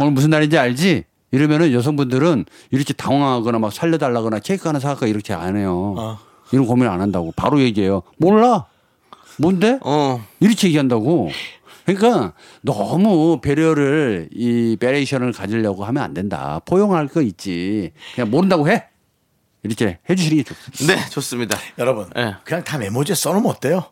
[0.01, 5.57] 오늘 무슨 날인지 알지 이러면은 여성분들은 이렇게 당황하거나 막 살려달라거나 케이크 하나 사갈까 이렇게 안
[5.57, 6.19] 해요 어.
[6.51, 8.67] 이런 고민 안 한다고 바로 얘기해요 몰라
[9.41, 10.25] 뭔데 어.
[10.39, 11.31] 이렇게 얘기한다고.
[11.87, 16.61] 그러니까 너무 배려를 이 배려심을 가지려고 하면 안 된다.
[16.67, 17.93] 포용할 거 있지.
[18.15, 18.85] 그냥 모른다고 해.
[19.63, 20.95] 이렇게 해주시는 게 좋습니다.
[20.95, 21.59] 네, 좋습니다.
[21.79, 22.37] 여러분 예.
[22.45, 23.85] 그냥 다 메모지에 써놓으면 어때요?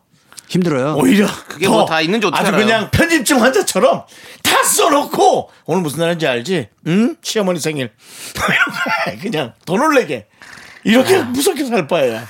[0.49, 0.95] 힘들어요.
[0.97, 2.65] 오히려 그게 더 뭐다 있는지 어떻게 아주 알아요?
[2.65, 4.03] 그냥 편집증 환자처럼
[4.43, 6.69] 다 써놓고 오늘 무슨 날인지 알지?
[6.87, 7.15] 응?
[7.21, 7.91] 시어머니 생일
[9.21, 10.27] 그냥 더 놀래게
[10.83, 11.23] 이렇게 아.
[11.23, 12.27] 무섭게 살 바에야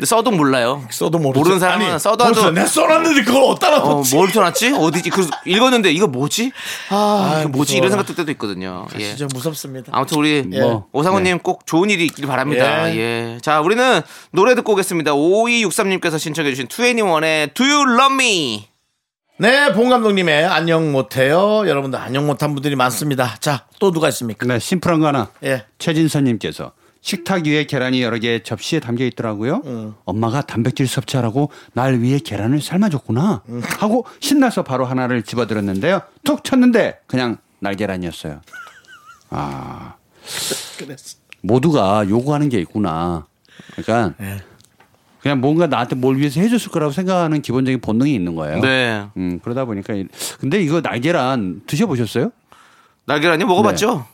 [0.00, 0.82] 근데 써도 몰라요.
[0.88, 1.40] 써도 모르죠.
[1.40, 4.16] 모르는 사람은 아니, 써도 내가 써놨는데 그걸 어디다 어, 놨지?
[4.16, 4.72] 뭘 써놨지?
[4.72, 5.10] 어디지?
[5.10, 6.52] 그 읽었는데 이거 뭐지?
[6.88, 7.76] 아, 이거 뭐지?
[7.76, 8.86] 이런 생각 들 때도 있거든요.
[8.98, 9.14] 예.
[9.14, 9.92] 진짜 무섭습니다.
[9.94, 12.90] 아무튼 우리 뭐, 오상훈님 꼭 좋은 일이 있길 바랍니다.
[12.94, 12.96] 예.
[12.96, 13.38] 예.
[13.42, 15.12] 자, 우리는 노래 듣고 오겠습니다.
[15.12, 18.68] 5263님께서 신청해주신 2NE1의 Do You Love Me?
[19.36, 21.68] 네, 봉 감독님의 안녕 못해요.
[21.68, 23.36] 여러분들 안녕 못한 분들이 많습니다.
[23.38, 24.46] 자, 또 누가 있습니까?
[24.46, 25.28] 네, 심플한 거 하나.
[25.44, 25.66] 예.
[25.78, 26.72] 최진선님께서
[27.02, 29.94] 식탁 위에 계란이 여러 개 접시에 담겨 있더라고요.
[30.04, 33.42] 엄마가 단백질 섭취하라고 날 위해 계란을 삶아줬구나
[33.78, 36.02] 하고 신나서 바로 하나를 집어들었는데요.
[36.24, 38.40] 툭 쳤는데 그냥 날계란이었어요.
[39.30, 39.94] 아
[40.78, 41.16] 그랬어.
[41.42, 43.26] 모두가 요구하는 게 있구나.
[43.76, 44.42] 그러니까 예.
[45.22, 48.60] 그냥 뭔가 나한테 뭘 위해서 해줬을 거라고 생각하는 기본적인 본능이 있는 거예요.
[48.60, 49.06] 네.
[49.16, 50.06] 음, 그러다 보니까 이-
[50.38, 52.30] 근데 이거 날계란 드셔보셨어요?
[53.06, 54.06] 날계란이 먹어봤죠?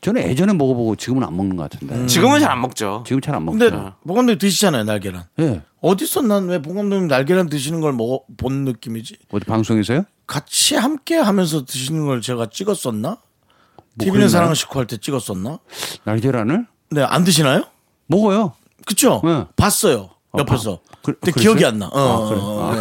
[0.00, 2.06] 저는 예전에 먹어보고 지금은 안 먹는 것 같은데.
[2.06, 3.02] 지금은 잘 안 먹죠.
[3.06, 3.58] 지금 잘 안 먹죠.
[3.58, 3.70] 근데
[4.06, 5.24] 봉 감독님 드시잖아요, 날계란.
[5.40, 5.62] 예.
[5.80, 9.16] 어디서 난 왜 봉 감독님 날계란 드시는 걸 먹어 본 느낌이지?
[9.32, 10.04] 어디 방송에서요?
[10.26, 13.18] 같이 함께 하면서 드시는 걸 제가 찍었었나?
[13.98, 14.28] TV는 그랬나요?
[14.28, 15.58] 사랑을 싣고 할 때 찍었었나?
[16.04, 17.64] 날계란을 네, 안 드시나요?
[18.06, 18.52] 먹어요.
[18.86, 19.20] 그쵸?
[19.24, 19.44] 네.
[19.56, 20.10] 봤어요.
[20.32, 20.76] 어, 옆에서.
[20.76, 21.42] 봐- 그- 근데 그랬어요?
[21.42, 21.86] 기억이 안 나.
[21.86, 22.42] 어, 아, 그래요?
[22.42, 22.74] 어,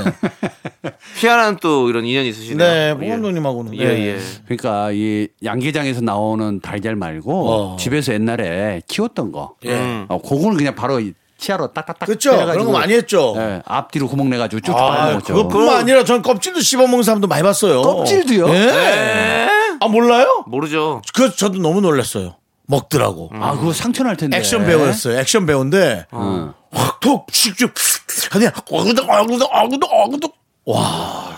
[0.83, 0.91] 네.
[1.19, 2.57] 희한한 또 이런 인연이 있으시네요.
[2.71, 3.09] 네, 봉 예.
[3.09, 3.75] 감독님하고는.
[3.77, 4.07] 예, 네.
[4.07, 4.19] 예.
[4.45, 7.75] 그러니까 이 양계장에서 나오는 달걀 말고 어.
[7.77, 9.55] 집에서 옛날에 키웠던 거.
[9.65, 9.73] 예.
[9.73, 10.05] 음.
[10.09, 12.07] 어, 그거는 그냥 바로 이 치아로 딱딱딱.
[12.07, 12.31] 그쵸?
[12.31, 13.33] 때려가지고, 그런 거 많이 했죠.
[13.37, 15.33] 예, 앞뒤로 구멍 내가지고 쭉 아, 빨아먹었죠.
[15.33, 17.81] 그것뿐만 아니라 전 껍질도 씹어먹는 사람도 많이 봤어요.
[17.81, 18.47] 껍질도요?
[18.53, 19.47] 예.
[19.79, 20.43] 아, 몰라요?
[20.45, 21.01] 모르죠.
[21.15, 22.35] 그 저도 너무 놀랐어요.
[22.67, 23.31] 먹더라고.
[23.33, 24.37] 아, 그거 상처 날 텐데.
[24.37, 25.17] 액션 배우였어요.
[25.19, 26.53] 액션 배우인데 어.
[26.71, 30.33] 확톡 슉슉 그냥 어그덕 어그덕 어그덕 어그덕
[30.65, 31.37] 와.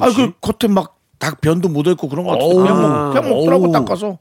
[0.00, 3.72] 아 그 겉에 막 닭 변도 묻어 있고 그런 거 같은데 그냥, 먹, 그냥 먹더라고.
[3.72, 4.18] 닦아서.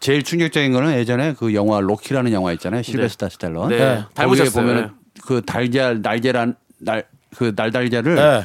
[0.00, 2.82] 제일 충격적인 거는 예전에 그 영화 로키라는 영화 있잖아요.
[2.82, 3.70] 실베스타 스텔론.
[3.70, 3.78] 네.
[3.78, 4.64] 거기에 닮으셨어요.
[4.66, 4.94] 보면
[5.24, 8.44] 그 달걀 날계란 날그 날달걀을 네.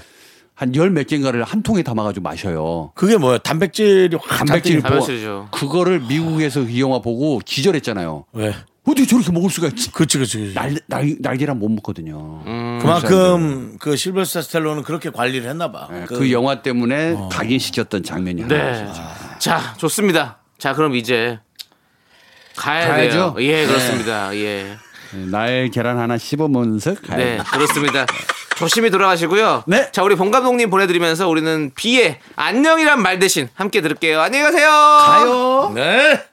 [0.55, 2.91] 한열 몇 개인가를 한 통에 담아가지고 마셔요.
[2.95, 3.37] 그게 뭐야?
[3.39, 5.47] 단백질이 확 단백질 잔뜩- 뭐 단백질이죠.
[5.51, 8.25] 그거를 미국에서 이 영화 보고 기절했잖아요.
[8.33, 8.55] 왜?
[8.85, 9.91] 어떻게 저렇게 먹을 수가 있지?
[9.91, 10.53] 그치 그치 그치.
[10.53, 12.43] 날, 날, 날계란 못 먹거든요.
[12.81, 15.87] 그만큼 그 실버스타 스텔론은 그렇게 관리를 했나 봐.
[15.89, 18.71] 네, 그, 영화 때문에 각인시켰던 장면이 하나 네.
[18.83, 18.93] 있어요.
[19.39, 20.39] 자, 좋습니다.
[20.57, 21.39] 자, 그럼 이제
[22.57, 23.35] 가야 가야죠.
[23.35, 23.35] 돼요.
[23.39, 24.35] 예, 그렇습니다.
[24.35, 24.77] 예.
[25.31, 28.05] 날 계란 하나 씹으면서 가야 네, 그렇습니다.
[28.57, 29.63] 조심히 돌아가시고요.
[29.67, 29.91] 네.
[29.91, 34.19] 자, 우리 본 감독님 보내드리면서 우리는 비의 안녕이란 말 대신 함께 들을게요.
[34.21, 34.69] 안녕히 가세요.
[34.69, 35.71] 가요.
[35.73, 36.32] 네.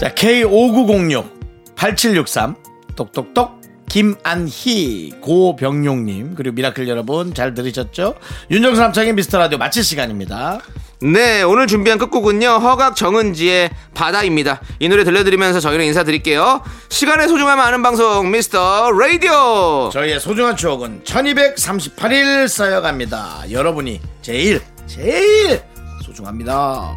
[0.00, 2.54] 자, K5906 8763
[2.96, 8.14] 똑똑똑 김안희 고병용님 그리고 미라클 여러분 잘 들으셨죠?
[8.50, 10.60] 윤정수 남창희의 미스터 라디오 마칠 시간입니다.
[11.02, 12.48] 네, 오늘 준비한 끝곡은요.
[12.48, 14.62] 허각 정은지의 바다입니다.
[14.78, 16.62] 이 노래 들려드리면서 저희는 인사드릴게요.
[16.88, 19.90] 시간의 소중함 아는 방송 미스터 라디오.
[19.92, 23.50] 저희의 소중한 추억은 1238일 쌓여갑니다.
[23.50, 25.60] 여러분이 제일 제일
[26.06, 26.96] 소중합니다.